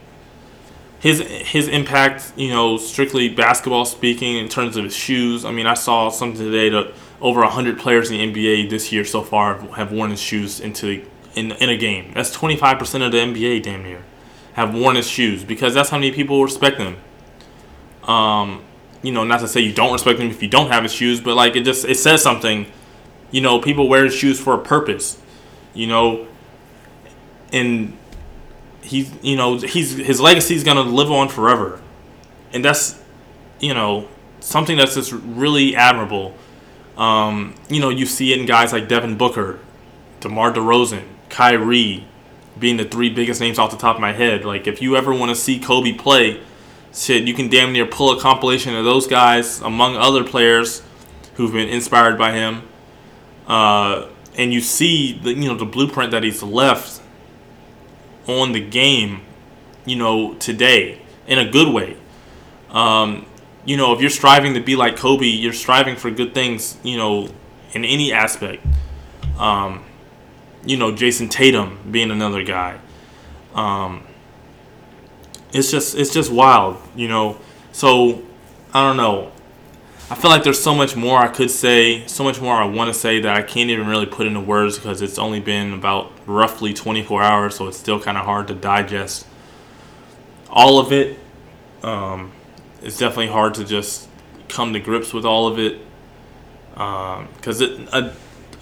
his 1.01 1.21
his 1.21 1.69
impact, 1.69 2.33
you 2.37 2.49
know, 2.49 2.77
strictly 2.77 3.29
basketball 3.29 3.85
speaking, 3.85 4.37
in 4.37 4.49
terms 4.49 4.77
of 4.77 4.85
his 4.85 4.97
shoes. 4.97 5.45
I 5.45 5.53
mean, 5.53 5.67
I 5.67 5.75
saw 5.75 6.09
something 6.09 6.41
today 6.41 6.69
that 6.71 6.93
over 7.21 7.43
hundred 7.45 7.79
players 7.79 8.11
in 8.11 8.33
the 8.33 8.33
NBA 8.33 8.71
this 8.71 8.93
year 8.93 9.05
so 9.05 9.23
far 9.23 9.59
have 9.77 9.93
worn 9.93 10.11
his 10.11 10.21
shoes 10.21 10.61
into 10.61 11.05
in 11.35 11.53
in 11.53 11.69
a 11.69 11.77
game. 11.77 12.13
That's 12.15 12.33
twenty 12.33 12.57
five 12.57 12.79
percent 12.79 13.05
of 13.05 13.13
the 13.13 13.19
NBA, 13.19 13.63
damn 13.63 13.85
near, 13.85 14.03
have 14.55 14.75
worn 14.75 14.97
his 14.97 15.09
shoes 15.09 15.45
because 15.45 15.73
that's 15.73 15.91
how 15.91 15.99
many 15.99 16.11
people 16.11 16.43
respect 16.43 16.79
him. 16.79 16.97
Um, 18.03 18.65
you 19.03 19.13
know, 19.13 19.23
not 19.23 19.41
to 19.41 19.49
say 19.49 19.61
you 19.61 19.73
don't 19.73 19.93
respect 19.93 20.19
him 20.19 20.31
if 20.31 20.43
you 20.43 20.49
don't 20.49 20.71
have 20.71 20.83
his 20.83 20.93
shoes, 20.93 21.21
but 21.21 21.37
like 21.37 21.55
it 21.55 21.63
just 21.63 21.85
it 21.85 21.97
says 21.97 22.23
something. 22.23 22.67
You 23.31 23.43
know, 23.43 23.61
people 23.61 23.89
wear 23.89 24.05
his 24.05 24.15
shoes 24.15 24.41
for 24.41 24.55
a 24.55 24.59
purpose. 24.59 25.21
You 25.75 25.87
know, 25.87 26.27
and 27.53 27.97
he's 28.89 29.13
you 29.23 29.37
know 29.37 29.59
he's 29.59 29.93
his 29.93 30.21
legacy 30.21 30.55
is 30.55 30.65
gonna 30.65 30.83
live 30.83 31.11
on 31.11 31.29
forever, 31.29 31.81
and 32.53 32.65
that's 32.65 33.01
you 33.61 33.75
know 33.75 34.09
something 34.41 34.77
that's 34.77 34.95
just 34.95 35.13
really 35.13 35.77
admirable. 35.77 36.35
Um, 36.97 37.55
you 37.69 37.81
know, 37.81 37.91
you 37.91 38.07
see 38.07 38.33
it 38.33 38.41
in 38.41 38.47
guys 38.47 38.73
like 38.73 38.89
Devin 38.89 39.17
Booker, 39.17 39.61
DeMar 40.21 40.53
DeRozan, 40.53 41.05
Kyrie, 41.29 42.07
being 42.59 42.77
the 42.77 42.85
three 42.85 43.11
biggest 43.11 43.41
names 43.41 43.59
off 43.59 43.71
the 43.71 43.77
top 43.77 43.97
of 43.97 44.01
my 44.01 44.13
head. 44.13 44.45
Like, 44.45 44.67
if 44.67 44.83
you 44.83 44.97
ever 44.97 45.15
want 45.15 45.31
to 45.31 45.37
see 45.37 45.61
Kobe 45.61 45.93
play, 45.93 46.41
shit, 46.93 47.23
you 47.23 47.35
can 47.35 47.49
damn 47.49 47.73
near 47.73 47.87
pull 47.87 48.17
a 48.17 48.21
compilation 48.21 48.75
of 48.75 48.85
those 48.85 49.07
guys 49.07 49.61
among 49.61 49.97
other 49.97 50.25
players 50.25 50.83
who've 51.35 51.53
been 51.53 51.69
inspired 51.69 52.19
by 52.19 52.33
him. 52.33 52.63
Uh, 53.47 54.09
and 54.37 54.53
you 54.53 54.61
see 54.61 55.19
the 55.19 55.33
you 55.33 55.49
know 55.49 55.57
the 55.57 55.65
blueprint 55.65 56.11
that 56.11 56.23
he's 56.23 56.43
left 56.43 57.01
on 58.29 58.53
the 58.53 58.61
game, 58.61 59.23
you 59.85 59.97
know, 59.97 60.35
today 60.35 61.01
in 61.27 61.39
a 61.39 61.51
good 61.51 61.73
way. 61.73 61.97
Um, 62.71 63.27
you 63.65 63.77
know, 63.77 63.93
if 63.95 64.01
you're 64.01 64.11
striving 64.11 64.55
to 64.55 64.61
be 64.61 64.77
like 64.77 64.97
Kobe, 64.97 65.27
you're 65.27 65.53
striving 65.53 65.97
for 65.97 66.11
good 66.11 66.35
things, 66.35 66.77
you 66.83 66.97
know, 66.97 67.29
in 67.73 67.85
any 67.85 68.13
aspect. 68.13 68.65
Um, 69.39 69.85
you 70.65 70.77
know, 70.77 70.93
Jayson 70.93 71.29
Tatum 71.29 71.79
being 71.91 72.11
another 72.11 72.43
guy. 72.43 72.79
Um, 73.55 74.05
it's 75.53 75.71
just 75.71 75.97
it's 75.97 76.13
just 76.13 76.31
wild, 76.31 76.77
you 76.95 77.09
know. 77.09 77.39
So 77.73 78.23
I 78.75 78.87
don't 78.87 78.97
know. 78.97 79.33
I 80.11 80.15
feel 80.15 80.31
like 80.31 80.43
there's 80.43 80.63
so 80.63 80.75
much 80.75 80.97
more 80.97 81.19
I 81.19 81.29
could 81.29 81.51
say, 81.51 82.07
so 82.07 82.25
much 82.25 82.41
more 82.41 82.55
I 82.55 82.65
want 82.65 82.93
to 82.93 82.99
say 82.99 83.21
that 83.21 83.37
I 83.37 83.43
can't 83.43 83.69
even 83.69 83.87
really 83.87 84.07
put 84.07 84.27
into 84.27 84.41
words 84.41 84.77
because 84.77 85.03
it's 85.03 85.19
only 85.19 85.39
been 85.39 85.75
about 85.75 86.13
roughly 86.27 86.73
24 86.73 87.23
hours, 87.23 87.57
so 87.57 87.69
it's 87.69 87.77
still 87.77 88.01
kind 88.01 88.17
of 88.17 88.25
hard 88.25 88.49
to 88.49 88.55
digest 88.55 89.27
all 90.49 90.79
of 90.79 90.93
it. 90.93 91.19
Um, 91.83 92.33
it's 92.83 92.97
definitely 92.97 93.29
hard 93.29 93.55
to 93.55 93.65
just 93.65 94.09
come 94.49 94.73
to 94.73 94.81
grips 94.81 95.13
with 95.13 95.27
all 95.27 95.47
of 95.47 95.59
it 95.59 95.79
because 96.73 97.61
um, 97.61 97.89
a, 97.93 98.13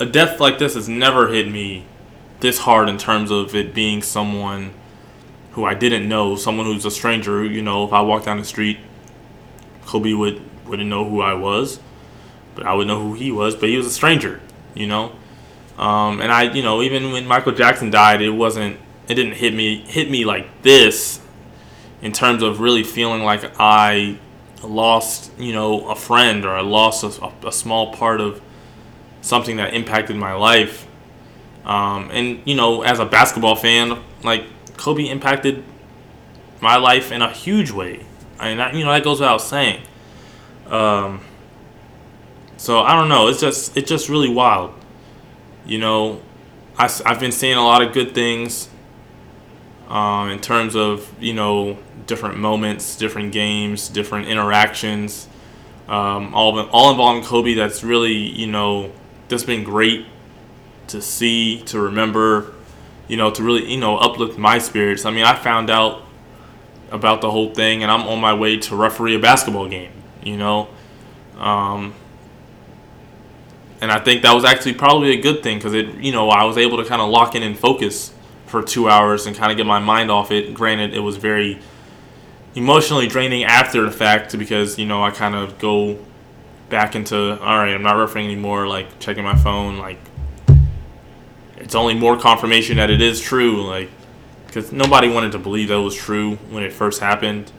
a 0.01 0.07
death 0.07 0.41
like 0.41 0.59
this 0.59 0.75
has 0.75 0.89
never 0.89 1.29
hit 1.29 1.49
me 1.49 1.85
this 2.41 2.59
hard 2.59 2.89
in 2.89 2.99
terms 2.99 3.31
of 3.31 3.55
it 3.55 3.73
being 3.73 4.03
someone 4.03 4.75
who 5.53 5.65
I 5.65 5.75
didn't 5.75 6.09
know, 6.09 6.37
someone 6.37 6.67
who's 6.67 6.85
a 6.85 6.91
stranger. 6.91 7.45
You 7.45 7.63
know, 7.63 7.85
if 7.85 7.93
I 7.93 8.01
walk 8.01 8.25
down 8.25 8.39
the 8.39 8.45
street, 8.45 8.79
Kobe 9.87 10.13
would 10.13 10.43
wouldn't 10.69 10.89
know 10.89 11.09
who 11.09 11.21
I 11.21 11.35
was, 11.35 11.81
but 12.55 12.67
I 12.67 12.75
would 12.75 12.87
know 12.87 13.01
who 13.01 13.15
he 13.15 13.31
was. 13.31 13.55
But 13.55 13.69
he 13.69 13.77
was 13.77 13.87
a 13.87 13.91
stranger, 13.91 14.41
you 14.75 14.87
know. 14.87 15.13
Um, 15.79 16.21
and 16.21 16.33
I, 16.33 16.53
you 16.53 16.63
know, 16.63 16.83
even 16.83 17.13
when 17.13 17.27
Michael 17.27 17.53
Jackson 17.53 17.91
died, 17.91 18.23
it 18.23 18.31
wasn't, 18.31 18.79
it 19.09 19.15
didn't 19.15 19.35
hit 19.35 19.55
me 19.55 19.83
hit 19.83 20.11
me 20.11 20.25
like 20.25 20.63
this, 20.63 21.21
in 22.03 22.13
terms 22.13 22.43
of 22.43 22.61
really 22.61 22.83
feeling 22.83 23.23
like 23.23 23.45
I 23.59 24.19
lost, 24.63 25.33
you 25.39 25.53
know, 25.53 25.89
a 25.89 25.95
friend 25.95 26.45
or 26.45 26.51
I 26.51 26.63
lost 26.63 27.05
a, 27.05 27.33
a 27.47 27.53
small 27.53 27.93
part 27.93 28.21
of 28.21 28.41
something 29.21 29.57
that 29.57 29.75
impacted 29.75 30.17
my 30.17 30.35
life. 30.35 30.87
Um, 31.65 32.11
and 32.13 32.41
you 32.45 32.55
know, 32.55 32.83
as 32.83 32.99
a 32.99 33.05
basketball 33.05 33.57
fan, 33.57 33.99
like 34.23 34.45
Kobe 34.77 35.09
impacted 35.09 35.65
my 36.61 36.77
life 36.77 37.13
in 37.13 37.23
a 37.23 37.31
huge 37.31 37.71
way. 37.71 38.05
And 38.39 38.61
that, 38.61 38.75
you 38.75 38.85
know, 38.85 38.93
that 38.93 39.03
goes 39.03 39.21
without 39.21 39.41
saying. 39.43 39.83
Um, 40.71 41.21
so 42.57 42.81
I 42.81 42.95
don't 42.95 43.09
know. 43.09 43.29
It's 43.29 43.41
just 43.41 43.77
it's 43.77 43.89
just 43.89 44.09
really 44.09 44.29
wild. 44.29 44.73
You 45.67 45.79
know, 45.79 46.21
I, 46.79 46.91
I've 47.05 47.21
been 47.21 47.33
seeing 47.33 47.57
a 47.57 47.63
lot 47.63 47.83
of 47.83 47.93
good 47.93 48.15
things 48.15 48.69
um, 49.89 50.31
in 50.31 50.41
terms 50.41 50.75
of 50.75 51.13
you 51.23 51.35
know 51.35 51.79
different 52.07 52.39
moments, 52.39 52.97
different 52.97 53.33
games, 53.33 53.89
different 53.89 54.29
interactions, 54.29 55.29
um, 55.89 56.35
all 56.35 56.59
all 56.71 56.91
involving 56.91 57.23
Kobe. 57.23 57.55
That's 57.55 57.85
really 57.85 58.15
you 58.15 58.47
know 58.47 58.93
just 59.29 59.47
been 59.47 59.65
great 59.65 60.07
to 60.89 61.03
see, 61.03 61.61
to 61.63 61.81
remember, 61.81 62.53
you 63.09 63.17
know, 63.17 63.31
to 63.31 63.43
really 63.43 63.71
you 63.71 63.79
know 63.79 63.99
uplift 63.99 64.39
my 64.39 64.59
spirits. 64.59 65.05
I 65.05 65.11
mean, 65.11 65.25
I 65.25 65.35
found 65.37 65.71
out 65.71 66.03
about 66.91 67.21
the 67.21 67.31
whole 67.31 67.53
thing, 67.53 67.83
and 67.83 67.93
I'm 67.93 68.03
on 68.03 68.21
my 68.21 68.35
way 68.35 68.57
to 68.57 68.77
referee 68.77 69.15
a 69.15 69.19
basketball 69.19 69.69
game 69.69 69.96
you 70.27 70.37
know. 70.37 70.69
Um, 71.39 71.95
and 73.81 73.93
I 73.93 73.99
think 74.01 74.23
that 74.23 74.33
was 74.33 74.45
actually 74.45 74.75
probably 74.75 75.19
a 75.19 75.21
good 75.21 75.43
thing 75.43 75.59
because 75.59 75.75
it, 75.75 75.95
you 75.97 76.13
know, 76.13 76.31
I 76.31 76.45
was 76.45 76.57
able 76.57 76.79
to 76.79 76.85
kind 76.85 77.03
of 77.03 77.11
lock 77.11 77.35
in 77.35 77.43
and 77.43 77.59
focus 77.59 78.13
for 78.47 78.63
two 78.63 78.89
hours 78.89 79.27
and 79.27 79.37
kind 79.37 79.51
of 79.51 79.57
get 79.57 79.67
my 79.67 79.79
mind 79.79 80.11
off 80.11 80.31
it. 80.31 80.55
Granted, 80.55 80.95
it 80.95 81.01
was 81.01 81.17
very 81.17 81.61
emotionally 82.55 83.07
draining 83.07 83.45
after 83.45 83.83
the 83.83 83.91
fact 83.91 84.37
because 84.39 84.79
you 84.79 84.87
know 84.87 85.03
I 85.03 85.11
kind 85.11 85.35
of 85.35 85.59
go 85.59 85.99
back 86.71 86.95
into 86.97 87.39
all 87.41 87.59
right, 87.59 87.75
I'm 87.75 87.83
not 87.83 87.95
refereeing 87.95 88.31
anymore. 88.31 88.67
Like 88.67 88.99
checking 88.99 89.25
my 89.25 89.37
phone, 89.37 89.79
like 89.79 89.99
it's 91.59 91.75
only 91.75 91.95
more 91.95 92.19
confirmation 92.19 92.79
that 92.79 92.91
it 92.91 93.03
is 93.03 93.21
true. 93.21 93.67
Like 93.67 93.91
because 94.47 94.73
nobody 94.73 95.11
wanted 95.11 95.33
to 95.33 95.39
believe 95.39 95.69
that 95.69 95.81
was 95.81 95.95
true 95.95 96.37
when 96.51 96.63
it 96.63 96.73
first 96.73 97.01
happened. 97.01 97.53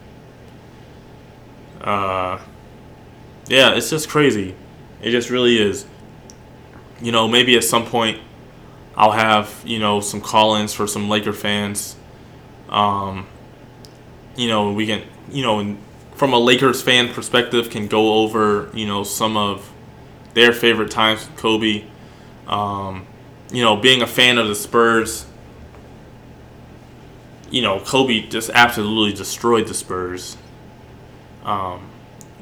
Uh, 1.79 2.39
yeah, 3.47 3.75
it's 3.75 3.89
just 3.89 4.09
crazy. 4.09 4.55
It 5.01 5.11
just 5.11 5.29
really 5.29 5.57
is. 5.57 5.85
You 7.01 7.11
know, 7.11 7.27
maybe 7.27 7.55
at 7.55 7.63
some 7.63 7.85
point 7.85 8.19
I'll 8.95 9.11
have, 9.11 9.53
you 9.65 9.79
know, 9.79 9.99
some 10.01 10.21
call 10.21 10.55
ins 10.55 10.73
for 10.73 10.87
some 10.87 11.07
Laker 11.07 11.33
fans. 11.33 11.95
Um, 12.69 13.27
you 14.35 14.47
know, 14.47 14.73
we 14.73 14.87
can, 14.87 15.03
you 15.31 15.43
know, 15.43 15.77
from 16.15 16.33
a 16.33 16.39
Lakers 16.39 16.81
fan 16.81 17.13
perspective, 17.13 17.69
can 17.69 17.87
go 17.87 18.15
over, 18.15 18.71
you 18.73 18.87
know, 18.87 19.03
some 19.03 19.37
of 19.37 19.71
their 20.33 20.51
favorite 20.51 20.89
times 20.89 21.27
with 21.27 21.37
Kobe. 21.37 21.85
Um, 22.47 23.05
you 23.51 23.61
know, 23.63 23.75
being 23.75 24.01
a 24.01 24.07
fan 24.07 24.37
of 24.37 24.47
the 24.47 24.55
Spurs, 24.55 25.25
you 27.49 27.61
know, 27.61 27.79
Kobe 27.79 28.27
just 28.27 28.49
absolutely 28.49 29.15
destroyed 29.15 29.67
the 29.67 29.73
Spurs. 29.73 30.37
Um, 31.43 31.87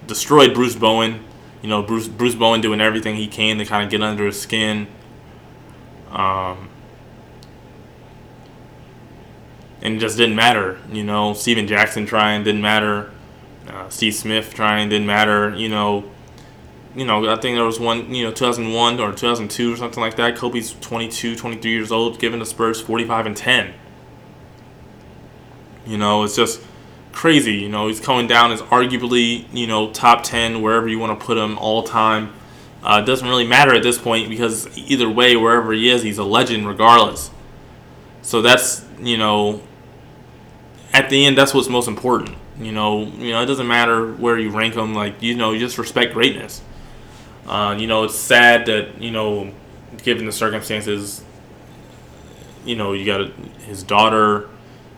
destroyed 0.07 0.53
Bruce 0.53 0.75
Bowen. 0.75 1.23
You 1.61 1.69
know, 1.69 1.81
Bruce 1.81 2.07
Bruce 2.07 2.35
Bowen 2.35 2.61
doing 2.61 2.81
everything 2.81 3.15
he 3.15 3.27
can 3.27 3.57
to 3.57 3.65
kind 3.65 3.83
of 3.83 3.89
get 3.89 4.01
under 4.01 4.25
his 4.25 4.39
skin. 4.39 4.87
Um, 6.11 6.69
and 9.81 9.95
it 9.95 9.99
just 9.99 10.17
didn't 10.17 10.35
matter. 10.35 10.79
You 10.91 11.03
know, 11.03 11.33
Stephen 11.33 11.67
Jackson 11.67 12.05
trying 12.05 12.43
didn't 12.43 12.61
matter. 12.61 13.11
Uh, 13.67 13.89
Steve 13.89 14.13
Smith 14.13 14.53
trying 14.53 14.89
didn't 14.89 15.07
matter. 15.07 15.55
You 15.55 15.69
know, 15.69 16.05
you 16.95 17.05
know, 17.05 17.29
I 17.29 17.35
think 17.35 17.55
there 17.55 17.65
was 17.65 17.79
one, 17.79 18.13
you 18.13 18.23
know, 18.23 18.31
2001 18.31 18.99
or 18.99 19.11
2002 19.11 19.73
or 19.73 19.75
something 19.75 20.01
like 20.01 20.15
that. 20.15 20.37
Kobe's 20.37 20.73
22, 20.79 21.35
23 21.35 21.71
years 21.71 21.91
old, 21.91 22.19
giving 22.19 22.39
the 22.39 22.45
Spurs 22.45 22.79
45 22.79 23.25
and 23.25 23.37
10. 23.37 23.73
You 25.85 25.97
know, 25.97 26.23
it's 26.23 26.35
just 26.35 26.61
crazy. 27.15 27.53
You 27.53 27.69
know, 27.69 27.87
he's 27.87 27.99
coming 27.99 28.27
down 28.27 28.51
as 28.51 28.61
arguably, 28.63 29.45
you 29.51 29.65
know, 29.65 29.91
top 29.91 30.23
10, 30.23 30.61
wherever 30.61 30.87
you 30.87 30.99
want 30.99 31.19
to 31.19 31.25
put 31.25 31.37
him 31.37 31.57
all 31.57 31.81
time. 31.81 32.33
Uh, 32.83 33.01
doesn't 33.01 33.27
really 33.27 33.47
matter 33.47 33.73
at 33.73 33.81
this 33.81 33.97
point 33.97 34.29
because 34.29 34.77
either 34.77 35.09
way, 35.09 35.35
wherever 35.35 35.73
he 35.73 35.89
is, 35.89 36.03
he's 36.03 36.19
a 36.19 36.23
legend 36.23 36.67
regardless. 36.67 37.31
So 38.21 38.43
that's, 38.43 38.85
you 38.99 39.17
know, 39.17 39.61
at 40.93 41.09
the 41.09 41.25
end, 41.25 41.37
that's 41.37 41.53
what's 41.53 41.69
most 41.69 41.87
important. 41.87 42.37
You 42.59 42.71
know, 42.71 43.05
you 43.05 43.31
know, 43.31 43.41
it 43.41 43.47
doesn't 43.47 43.67
matter 43.67 44.13
where 44.13 44.37
you 44.37 44.51
rank 44.51 44.75
him. 44.75 44.93
Like, 44.93 45.21
you 45.21 45.35
know, 45.35 45.51
you 45.51 45.59
just 45.59 45.77
respect 45.77 46.13
greatness. 46.13 46.61
Uh, 47.47 47.75
you 47.77 47.87
know, 47.87 48.03
it's 48.03 48.15
sad 48.15 48.67
that, 48.67 49.01
you 49.01 49.11
know, 49.11 49.51
given 50.03 50.25
the 50.25 50.31
circumstances, 50.31 51.23
you 52.65 52.75
know, 52.75 52.93
you 52.93 53.05
got 53.05 53.31
his 53.65 53.83
daughter 53.83 54.49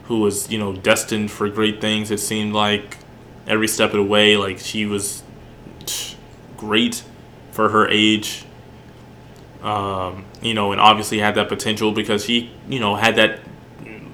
who 0.07 0.19
was 0.19 0.49
you 0.51 0.57
know 0.57 0.73
destined 0.73 1.31
for 1.31 1.49
great 1.49 1.79
things. 1.79 2.11
It 2.11 2.19
seemed 2.19 2.53
like 2.53 2.97
every 3.45 3.67
step 3.67 3.91
of 3.91 3.97
the 3.97 4.03
way, 4.03 4.37
like 4.37 4.59
she 4.59 4.85
was 4.85 5.23
great 6.57 7.03
for 7.51 7.69
her 7.69 7.87
age. 7.87 8.45
Um, 9.61 10.25
you 10.41 10.53
know, 10.53 10.71
and 10.71 10.79
obviously 10.79 11.19
had 11.19 11.35
that 11.35 11.49
potential 11.49 11.91
because 11.91 12.25
she, 12.25 12.51
you 12.69 12.79
know, 12.79 12.95
had 12.95 13.15
that 13.15 13.39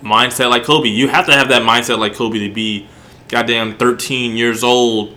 mindset 0.01 0.49
like 0.49 0.63
Kobe. 0.63 0.87
You 0.87 1.09
have 1.09 1.25
to 1.25 1.33
have 1.33 1.49
that 1.49 1.61
mindset 1.63 1.99
like 1.99 2.15
Kobe 2.15 2.39
to 2.47 2.53
be 2.53 2.87
goddamn 3.27 3.77
13 3.77 4.35
years 4.37 4.63
old 4.63 5.15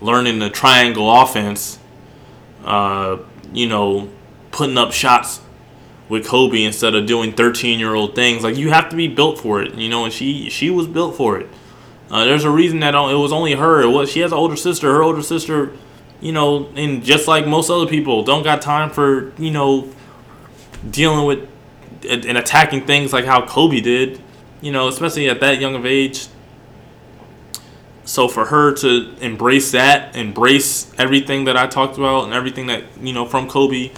learning 0.00 0.38
the 0.38 0.50
triangle 0.50 1.10
offense, 1.10 1.78
uh, 2.64 3.18
you 3.52 3.68
know, 3.68 4.08
putting 4.50 4.78
up 4.78 4.92
shots 4.92 5.40
with 6.08 6.26
Kobe 6.26 6.62
instead 6.62 6.94
of 6.94 7.06
doing 7.06 7.32
13 7.32 7.78
year 7.78 7.94
old 7.94 8.14
things. 8.14 8.44
Like 8.44 8.56
you 8.56 8.70
have 8.70 8.88
to 8.90 8.96
be 8.96 9.08
built 9.08 9.38
for 9.38 9.62
it, 9.62 9.74
you 9.74 9.88
know, 9.88 10.04
and 10.04 10.12
she 10.12 10.48
she 10.50 10.70
was 10.70 10.86
built 10.86 11.16
for 11.16 11.38
it. 11.38 11.48
Uh, 12.10 12.24
there's 12.24 12.44
a 12.44 12.50
reason 12.50 12.80
that 12.80 12.94
it 12.94 13.16
was 13.16 13.32
only 13.32 13.54
her. 13.54 13.82
It 13.82 13.88
was 13.88 14.10
she 14.10 14.20
has 14.20 14.32
an 14.32 14.38
older 14.38 14.56
sister. 14.56 14.92
Her 14.92 15.02
older 15.02 15.22
sister, 15.22 15.72
you 16.20 16.32
know, 16.32 16.66
and 16.76 17.02
just 17.02 17.26
like 17.26 17.46
most 17.46 17.70
other 17.70 17.86
people, 17.86 18.22
don't 18.22 18.44
got 18.44 18.62
time 18.62 18.90
for 18.90 19.32
you 19.38 19.50
know 19.50 19.92
dealing 20.88 21.26
with 21.26 21.48
and 22.08 22.38
attacking 22.38 22.86
things 22.86 23.12
like 23.12 23.24
how 23.24 23.44
Kobe 23.44 23.80
did. 23.80 24.20
You 24.60 24.72
know, 24.72 24.88
especially 24.88 25.28
at 25.28 25.40
that 25.40 25.60
young 25.60 25.74
of 25.74 25.84
age. 25.84 26.28
So 28.04 28.28
for 28.28 28.46
her 28.46 28.72
to 28.72 29.16
embrace 29.20 29.72
that, 29.72 30.14
embrace 30.14 30.92
everything 30.96 31.44
that 31.46 31.56
I 31.56 31.66
talked 31.66 31.98
about 31.98 32.24
and 32.24 32.32
everything 32.32 32.68
that 32.68 32.84
you 33.00 33.12
know 33.12 33.26
from 33.26 33.48
Kobe 33.48 33.90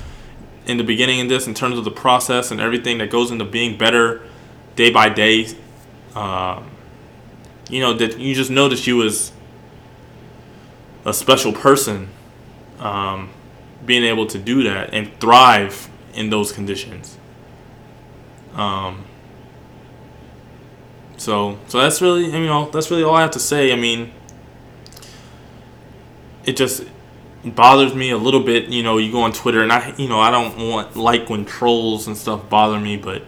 in 0.69 0.77
the 0.77 0.85
beginning 0.85 1.21
of 1.23 1.29
this 1.29 1.47
in 1.47 1.55
terms 1.55 1.79
of 1.79 1.85
the 1.85 1.91
process 1.91 2.51
and 2.51 2.61
everything 2.61 2.99
that 2.99 3.11
goes 3.11 3.31
into 3.31 3.45
being 3.45 3.77
better 3.77 4.23
day 4.77 4.91
by 4.91 5.09
day. 5.09 5.49
Um, 6.15 6.71
you 7.69 7.81
know 7.81 7.95
that 7.95 8.19
you 8.19 8.35
just 8.35 8.51
know 8.51 8.69
that 8.69 8.79
she 8.79 8.93
was 8.93 9.33
a 11.05 11.13
special 11.13 11.53
person, 11.53 12.09
um, 12.79 13.31
being 13.85 14.05
able 14.05 14.27
to 14.27 14.39
do 14.39 14.63
that 14.65 14.93
and 14.93 15.19
thrive 15.21 15.89
in 16.15 16.31
those 16.31 16.53
conditions. 16.53 17.17
Um, 18.55 19.05
so 21.17 21.59
so 21.69 21.79
that's 21.81 22.01
really 22.03 22.27
you 22.27 22.47
know 22.47 22.71
that's 22.71 22.91
really 22.91 23.03
all 23.03 23.15
I 23.15 23.23
have 23.23 23.33
to 23.33 23.41
say. 23.41 23.73
I 23.73 23.77
mean, 23.77 24.13
it 26.45 26.57
just 26.57 26.85
bothers 27.45 27.95
me 27.95 28.11
a 28.11 28.19
little 28.19 28.43
bit. 28.43 28.67
You 28.67 28.83
know, 28.83 28.99
you 28.99 29.13
go 29.13 29.23
on 29.23 29.33
Twitter 29.33 29.63
and 29.63 29.73
I 29.73 29.95
you 29.97 30.09
know 30.09 30.21
I 30.21 30.31
don't 30.31 30.69
want 30.69 30.97
like 30.97 31.29
when 31.29 31.45
trolls 31.45 32.07
and 32.07 32.17
stuff 32.17 32.49
bother 32.49 32.79
me, 32.79 32.97
but 32.97 33.23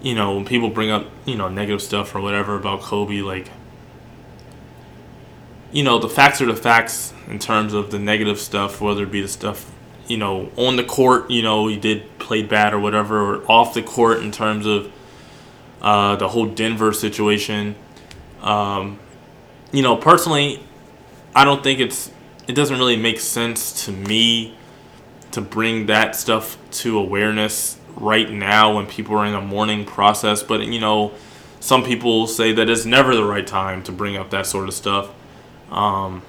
you 0.00 0.14
know 0.14 0.34
when 0.34 0.44
people 0.44 0.70
bring 0.70 0.90
up 0.90 1.06
you 1.24 1.36
know 1.36 1.48
negative 1.48 1.82
stuff 1.82 2.14
or 2.14 2.20
whatever 2.20 2.56
about 2.56 2.80
Kobe, 2.82 3.20
like 3.20 3.50
you 5.72 5.82
know 5.82 5.98
the 5.98 6.08
facts 6.08 6.40
are 6.40 6.46
the 6.46 6.56
facts 6.56 7.14
in 7.28 7.38
terms 7.38 7.72
of 7.72 7.90
the 7.90 7.98
negative 7.98 8.38
stuff, 8.38 8.80
whether 8.80 9.04
it 9.04 9.10
be 9.10 9.22
the 9.22 9.28
stuff 9.28 9.70
you 10.06 10.16
know 10.16 10.50
on 10.56 10.76
the 10.76 10.84
court, 10.84 11.30
you 11.30 11.42
know 11.42 11.68
he 11.68 11.76
did 11.76 12.18
play 12.18 12.42
bad 12.42 12.74
or 12.74 12.80
whatever, 12.80 13.36
or 13.36 13.50
off 13.50 13.74
the 13.74 13.82
court 13.82 14.22
in 14.22 14.32
terms 14.32 14.66
of 14.66 14.92
uh, 15.80 16.16
the 16.16 16.28
whole 16.28 16.46
Denver 16.46 16.92
situation. 16.92 17.74
Um, 18.40 18.98
you 19.72 19.82
know, 19.82 19.96
personally, 19.96 20.62
I 21.34 21.44
don't 21.44 21.62
think 21.62 21.80
it's 21.80 22.11
it 22.48 22.54
doesn't 22.54 22.78
really 22.78 22.96
make 22.96 23.20
sense 23.20 23.84
to 23.84 23.92
me 23.92 24.56
to 25.30 25.40
bring 25.40 25.86
that 25.86 26.14
stuff 26.14 26.58
to 26.70 26.98
awareness 26.98 27.78
right 27.96 28.30
now 28.30 28.76
when 28.76 28.86
people 28.86 29.16
are 29.16 29.26
in 29.26 29.34
a 29.34 29.40
mourning 29.40 29.84
process. 29.84 30.42
But 30.42 30.62
you 30.66 30.80
know, 30.80 31.12
some 31.60 31.84
people 31.84 32.26
say 32.26 32.52
that 32.52 32.68
it's 32.68 32.84
never 32.84 33.14
the 33.14 33.24
right 33.24 33.46
time 33.46 33.82
to 33.84 33.92
bring 33.92 34.16
up 34.16 34.30
that 34.30 34.46
sort 34.46 34.68
of 34.68 34.74
stuff. 34.74 35.10
Um, 35.70 36.22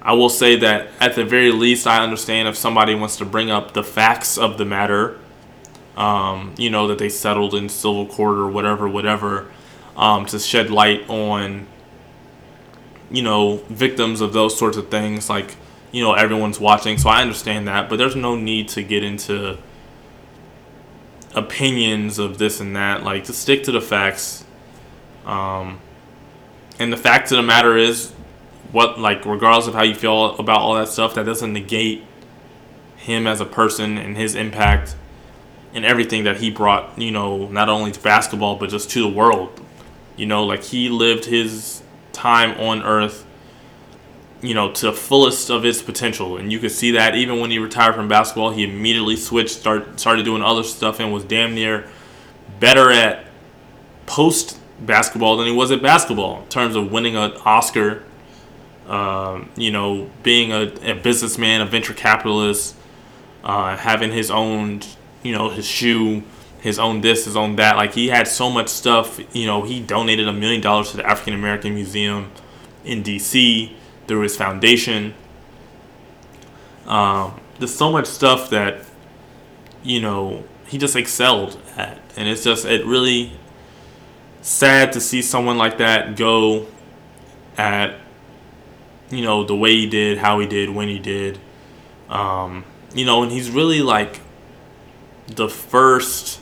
I 0.00 0.12
will 0.12 0.28
say 0.28 0.56
that 0.56 0.88
at 1.00 1.14
the 1.14 1.24
very 1.24 1.50
least, 1.50 1.86
I 1.86 2.02
understand 2.02 2.46
if 2.46 2.56
somebody 2.56 2.94
wants 2.94 3.16
to 3.16 3.24
bring 3.24 3.50
up 3.50 3.72
the 3.72 3.82
facts 3.82 4.36
of 4.36 4.58
the 4.58 4.64
matter, 4.64 5.18
um, 5.96 6.54
you 6.58 6.68
know, 6.68 6.88
that 6.88 6.98
they 6.98 7.08
settled 7.08 7.54
in 7.54 7.68
civil 7.68 8.06
court 8.06 8.36
or 8.36 8.48
whatever, 8.48 8.88
whatever, 8.88 9.50
um, 9.96 10.26
to 10.26 10.38
shed 10.38 10.70
light 10.70 11.08
on, 11.08 11.66
you 13.14 13.22
know, 13.22 13.56
victims 13.68 14.20
of 14.20 14.32
those 14.32 14.56
sorts 14.58 14.76
of 14.76 14.90
things. 14.90 15.28
Like, 15.28 15.56
you 15.92 16.02
know, 16.02 16.14
everyone's 16.14 16.58
watching, 16.58 16.98
so 16.98 17.08
I 17.08 17.22
understand 17.22 17.68
that, 17.68 17.88
but 17.88 17.96
there's 17.96 18.16
no 18.16 18.36
need 18.36 18.68
to 18.70 18.82
get 18.82 19.04
into 19.04 19.58
opinions 21.34 22.18
of 22.18 22.38
this 22.38 22.60
and 22.60 22.74
that. 22.76 23.02
Like, 23.02 23.24
to 23.24 23.32
stick 23.32 23.64
to 23.64 23.72
the 23.72 23.80
facts. 23.80 24.44
Um, 25.24 25.80
and 26.78 26.92
the 26.92 26.96
fact 26.96 27.30
of 27.30 27.36
the 27.36 27.42
matter 27.42 27.76
is, 27.76 28.12
what 28.74 28.98
like 28.98 29.24
regardless 29.24 29.68
of 29.68 29.74
how 29.74 29.84
you 29.84 29.94
feel 29.94 30.36
about 30.36 30.58
all 30.58 30.74
that 30.74 30.88
stuff, 30.88 31.14
that 31.14 31.24
doesn't 31.24 31.52
negate 31.52 32.02
him 32.96 33.26
as 33.26 33.40
a 33.40 33.44
person 33.44 33.96
and 33.96 34.16
his 34.16 34.34
impact 34.34 34.96
and 35.72 35.84
everything 35.84 36.24
that 36.24 36.38
he 36.38 36.50
brought. 36.50 36.98
You 36.98 37.12
know, 37.12 37.46
not 37.46 37.68
only 37.68 37.92
to 37.92 38.00
basketball 38.00 38.56
but 38.56 38.70
just 38.70 38.90
to 38.90 39.02
the 39.02 39.08
world. 39.08 39.60
You 40.16 40.26
know, 40.26 40.44
like 40.44 40.64
he 40.64 40.88
lived 40.88 41.24
his 41.26 41.82
time 42.14 42.58
on 42.58 42.82
Earth. 42.82 43.26
You 44.40 44.52
know, 44.52 44.72
to 44.72 44.86
the 44.86 44.92
fullest 44.92 45.48
of 45.48 45.64
its 45.64 45.80
potential, 45.80 46.36
and 46.36 46.52
you 46.52 46.58
could 46.58 46.70
see 46.70 46.90
that 46.90 47.14
even 47.14 47.40
when 47.40 47.50
he 47.50 47.58
retired 47.58 47.94
from 47.94 48.08
basketball, 48.08 48.50
he 48.50 48.64
immediately 48.64 49.16
switched, 49.16 49.54
start 49.54 49.98
started 49.98 50.24
doing 50.24 50.42
other 50.42 50.62
stuff, 50.62 51.00
and 51.00 51.14
was 51.14 51.24
damn 51.24 51.54
near 51.54 51.88
better 52.60 52.90
at 52.90 53.24
post 54.04 54.60
basketball 54.80 55.38
than 55.38 55.46
he 55.46 55.52
was 55.52 55.70
at 55.70 55.80
basketball 55.80 56.42
in 56.42 56.48
terms 56.48 56.76
of 56.76 56.92
winning 56.92 57.16
an 57.16 57.32
Oscar 57.46 58.02
um, 58.86 59.48
you 59.56 59.70
know, 59.70 60.10
being 60.22 60.52
a, 60.52 60.72
a, 60.82 60.94
businessman, 60.94 61.60
a 61.60 61.66
venture 61.66 61.94
capitalist, 61.94 62.76
uh, 63.42 63.76
having 63.76 64.12
his 64.12 64.30
own, 64.30 64.82
you 65.22 65.32
know, 65.32 65.48
his 65.48 65.66
shoe, 65.66 66.22
his 66.64 66.78
own 66.78 67.02
this, 67.02 67.26
his 67.26 67.36
own 67.36 67.56
that. 67.56 67.76
Like 67.76 67.92
he 67.92 68.08
had 68.08 68.26
so 68.26 68.48
much 68.48 68.68
stuff. 68.68 69.20
You 69.36 69.46
know, 69.46 69.64
he 69.64 69.80
donated 69.80 70.26
a 70.26 70.32
million 70.32 70.62
dollars 70.62 70.92
to 70.92 70.96
the 70.96 71.06
African 71.06 71.34
American 71.34 71.74
Museum 71.74 72.32
in 72.86 73.02
D.C. 73.02 73.76
through 74.06 74.22
his 74.22 74.34
foundation. 74.34 75.12
Um, 76.86 77.38
there's 77.58 77.74
so 77.74 77.92
much 77.92 78.06
stuff 78.06 78.48
that, 78.48 78.86
you 79.82 80.00
know, 80.00 80.44
he 80.66 80.78
just 80.78 80.96
excelled 80.96 81.60
at, 81.76 82.00
and 82.16 82.30
it's 82.30 82.42
just 82.42 82.64
it 82.64 82.86
really 82.86 83.34
sad 84.40 84.90
to 84.94 85.02
see 85.02 85.20
someone 85.20 85.58
like 85.58 85.76
that 85.76 86.16
go 86.16 86.66
at 87.58 88.00
you 89.10 89.22
know, 89.22 89.44
the 89.44 89.54
way 89.54 89.74
he 89.74 89.86
did, 89.86 90.16
how 90.16 90.40
he 90.40 90.46
did, 90.46 90.70
when 90.70 90.88
he 90.88 90.98
did. 90.98 91.38
Um, 92.08 92.64
you 92.94 93.04
know, 93.04 93.22
and 93.22 93.30
he's 93.30 93.50
really 93.50 93.82
like 93.82 94.22
the 95.26 95.48
first 95.48 96.40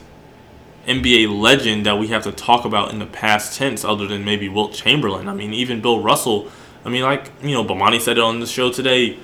NBA 0.86 1.40
legend 1.40 1.86
that 1.86 1.98
we 1.98 2.08
have 2.08 2.24
to 2.24 2.32
talk 2.32 2.64
about 2.64 2.92
in 2.92 2.98
the 2.98 3.06
past 3.06 3.56
tense, 3.56 3.84
other 3.84 4.06
than 4.06 4.24
maybe 4.24 4.48
Wilt 4.48 4.72
Chamberlain. 4.72 5.28
I 5.28 5.34
mean, 5.34 5.52
even 5.52 5.80
Bill 5.80 6.02
Russell. 6.02 6.48
I 6.84 6.88
mean, 6.88 7.02
like, 7.02 7.30
you 7.42 7.52
know, 7.52 7.64
Bomani 7.64 8.00
said 8.00 8.18
it 8.18 8.24
on 8.24 8.40
the 8.40 8.46
show 8.46 8.72
today 8.72 9.18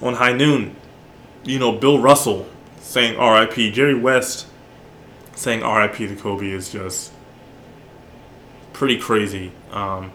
on 0.00 0.14
High 0.14 0.32
Noon. 0.32 0.74
You 1.44 1.58
know, 1.58 1.72
Bill 1.72 1.98
Russell 1.98 2.48
saying 2.80 3.18
RIP, 3.18 3.74
Jerry 3.74 3.94
West 3.94 4.46
saying 5.34 5.60
RIP 5.60 5.96
to 5.96 6.16
Kobe 6.16 6.50
is 6.50 6.70
just 6.70 7.12
pretty 8.72 8.98
crazy. 8.98 9.52
Um, 9.70 10.12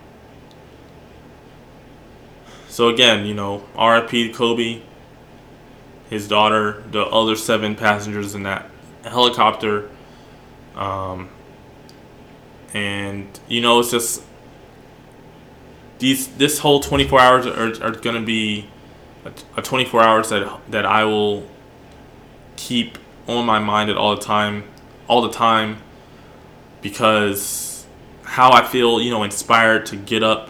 so 2.68 2.90
again, 2.90 3.26
you 3.26 3.34
know, 3.34 3.64
RIP 3.78 4.34
Kobe, 4.34 4.82
his 6.10 6.28
daughter, 6.28 6.84
the 6.92 7.06
other 7.06 7.36
seven 7.36 7.76
passengers 7.76 8.36
in 8.36 8.44
that 8.44 8.70
helicopter. 9.04 9.90
Um, 10.76 11.30
and 12.74 13.40
you 13.48 13.62
know, 13.62 13.80
it's 13.80 13.92
just 13.92 14.24
these 16.00 16.28
this 16.36 16.60
whole 16.60 16.80
24 16.80 17.20
hours 17.20 17.46
are, 17.46 17.86
are 17.86 17.92
going 17.92 18.16
to 18.16 18.26
be 18.26 18.68
a, 19.26 19.32
a 19.58 19.62
24 19.62 20.02
hours 20.02 20.30
that 20.30 20.60
that 20.70 20.86
I 20.86 21.06
will 21.06 21.48
keep 22.56 22.98
on 23.28 23.46
my 23.46 23.60
mind 23.60 23.90
at 23.90 23.98
all 23.98 24.16
the 24.16 24.22
time, 24.22 24.64
all 25.08 25.22
the 25.22 25.32
time, 25.32 25.78
because 26.82 27.86
how 28.24 28.52
I 28.52 28.66
feel, 28.66 29.02
you 29.02 29.12
know, 29.12 29.24
inspired 29.24 29.86
to 29.88 29.96
get 29.96 30.24
up 30.24 30.50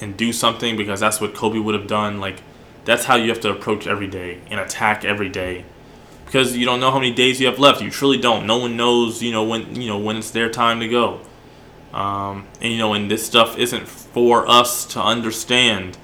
and 0.00 0.16
do 0.16 0.32
something 0.32 0.76
because 0.76 1.00
that's 1.00 1.20
what 1.20 1.34
Kobe 1.34 1.58
would 1.58 1.74
have 1.74 1.86
done. 1.86 2.20
Like 2.20 2.42
that's 2.84 3.04
how 3.04 3.16
you 3.16 3.28
have 3.30 3.40
to 3.40 3.50
approach 3.50 3.86
every 3.86 4.06
day 4.06 4.40
and 4.50 4.60
attack 4.60 5.04
every 5.04 5.28
day 5.28 5.64
because 6.36 6.54
you 6.54 6.66
don't 6.66 6.80
know 6.80 6.90
how 6.90 6.98
many 6.98 7.12
days 7.12 7.40
you 7.40 7.46
have 7.46 7.58
left. 7.58 7.80
You 7.80 7.90
truly 7.90 8.18
don't. 8.18 8.46
No 8.46 8.58
one 8.58 8.76
knows, 8.76 9.22
you 9.22 9.32
know, 9.32 9.42
when 9.42 9.80
you 9.80 9.88
know 9.88 9.96
when 9.96 10.16
it's 10.16 10.30
their 10.30 10.50
time 10.50 10.80
to 10.80 10.88
go. 10.88 11.22
Um, 11.94 12.46
and 12.60 12.70
you 12.70 12.78
know, 12.78 12.92
and 12.92 13.10
this 13.10 13.24
stuff 13.24 13.56
isn't 13.56 13.88
for 13.88 14.46
us 14.46 14.84
to 14.88 15.00
understand 15.00 15.96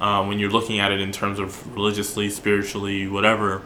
uh, 0.00 0.24
when 0.24 0.38
you're 0.38 0.50
looking 0.50 0.80
at 0.80 0.92
it 0.92 1.00
in 1.00 1.12
terms 1.12 1.38
of 1.38 1.74
religiously, 1.74 2.30
spiritually, 2.30 3.06
whatever. 3.06 3.60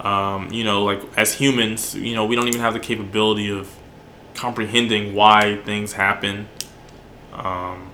Um, 0.00 0.52
you 0.52 0.64
know, 0.64 0.84
like 0.84 1.00
as 1.16 1.32
humans, 1.32 1.94
you 1.94 2.14
know, 2.14 2.26
we 2.26 2.36
don't 2.36 2.48
even 2.48 2.60
have 2.60 2.74
the 2.74 2.80
capability 2.80 3.50
of 3.50 3.74
comprehending 4.34 5.14
why 5.14 5.56
things 5.64 5.94
happen. 5.94 6.46
Um, 7.32 7.90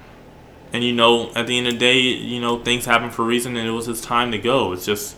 and 0.73 0.83
you 0.83 0.93
know, 0.93 1.33
at 1.37 1.47
the 1.47 1.57
end 1.57 1.69
of 1.69 1.75
the 1.75 1.79
day, 1.79 2.01
you 2.01 2.41
know, 2.41 2.59
things 2.59 2.85
happen 2.85 3.11
for 3.11 3.23
a 3.23 3.27
reason, 3.27 3.57
and 3.57 3.69
it 3.69 3.73
was 3.73 3.87
his 3.87 4.01
time 4.01 4.33
to 4.33 4.39
go. 4.39 4.73
It's 4.73 4.85
just 4.85 5.17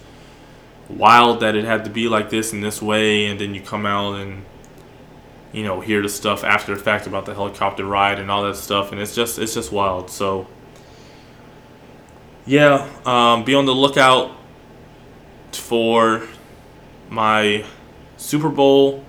wild 0.96 1.40
that 1.40 1.54
it 1.54 1.64
had 1.64 1.84
to 1.84 1.90
be 1.90 2.08
like 2.08 2.30
this 2.30 2.52
in 2.52 2.60
this 2.60 2.80
way, 2.80 3.26
and 3.26 3.40
then 3.40 3.54
you 3.54 3.60
come 3.60 3.86
out 3.86 4.14
and 4.14 4.44
you 5.54 5.62
know, 5.62 5.80
hear 5.80 6.02
the 6.02 6.08
stuff 6.08 6.42
after 6.42 6.74
the 6.74 6.82
fact 6.82 7.06
about 7.06 7.26
the 7.26 7.32
helicopter 7.32 7.84
ride 7.84 8.18
and 8.18 8.28
all 8.28 8.42
that 8.42 8.56
stuff, 8.56 8.90
and 8.90 9.00
it's 9.00 9.14
just 9.14 9.38
it's 9.38 9.54
just 9.54 9.70
wild. 9.70 10.10
So 10.10 10.48
yeah, 12.44 12.90
um, 13.06 13.44
be 13.44 13.54
on 13.54 13.64
the 13.64 13.74
lookout 13.74 14.36
for 15.52 16.26
my 17.08 17.64
Super 18.16 18.48
Bowl 18.48 19.04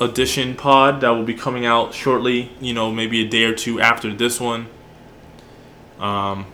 edition 0.00 0.56
pod 0.56 1.02
that 1.02 1.10
will 1.10 1.24
be 1.24 1.34
coming 1.34 1.66
out 1.66 1.92
shortly. 1.92 2.50
You 2.58 2.72
know, 2.72 2.90
maybe 2.90 3.22
a 3.22 3.28
day 3.28 3.44
or 3.44 3.54
two 3.54 3.82
after 3.82 4.14
this 4.14 4.40
one. 4.40 4.66
Um, 5.98 6.46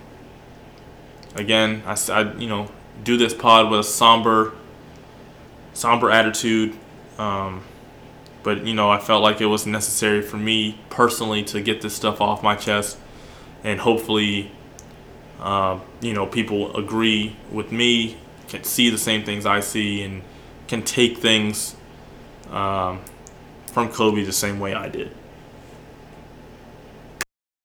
again, 1.37 1.85
I, 1.87 1.97
I 2.11 2.35
you 2.35 2.49
know 2.49 2.69
do 3.03 3.17
this 3.17 3.35
pod 3.35 3.71
with 3.71 3.81
a 3.81 3.85
somber, 3.85 4.53
somber 5.73 6.11
attitude. 6.11 6.77
Um, 7.19 7.63
but 8.43 8.65
you 8.65 8.75
know, 8.75 8.91
I 8.91 8.99
felt 8.99 9.23
like 9.23 9.41
it 9.41 9.47
was 9.47 9.67
necessary 9.67 10.23
for 10.23 10.37
me 10.37 10.81
personally 10.91 11.43
to 11.45 11.61
get 11.61 11.81
this 11.83 11.95
stuff 11.95 12.21
off 12.21 12.43
my 12.43 12.55
chest, 12.55 12.99
and 13.65 13.81
hopefully, 13.81 14.53
uh, 15.41 15.79
you 16.01 16.15
know, 16.15 16.27
people 16.27 16.77
agree 16.77 17.37
with 17.51 17.73
me, 17.73 18.17
can 18.49 18.65
see 18.65 18.91
the 18.91 18.99
same 18.99 19.25
things 19.25 19.45
I 19.45 19.61
see, 19.61 20.03
and 20.03 20.23
can 20.69 20.83
take 20.83 21.19
things 21.19 21.77
um, 22.51 23.01
from 23.67 23.91
Kobe 23.91 24.25
the 24.25 24.33
same 24.33 24.61
way 24.61 24.75
I 24.75 24.89
did. 24.89 25.15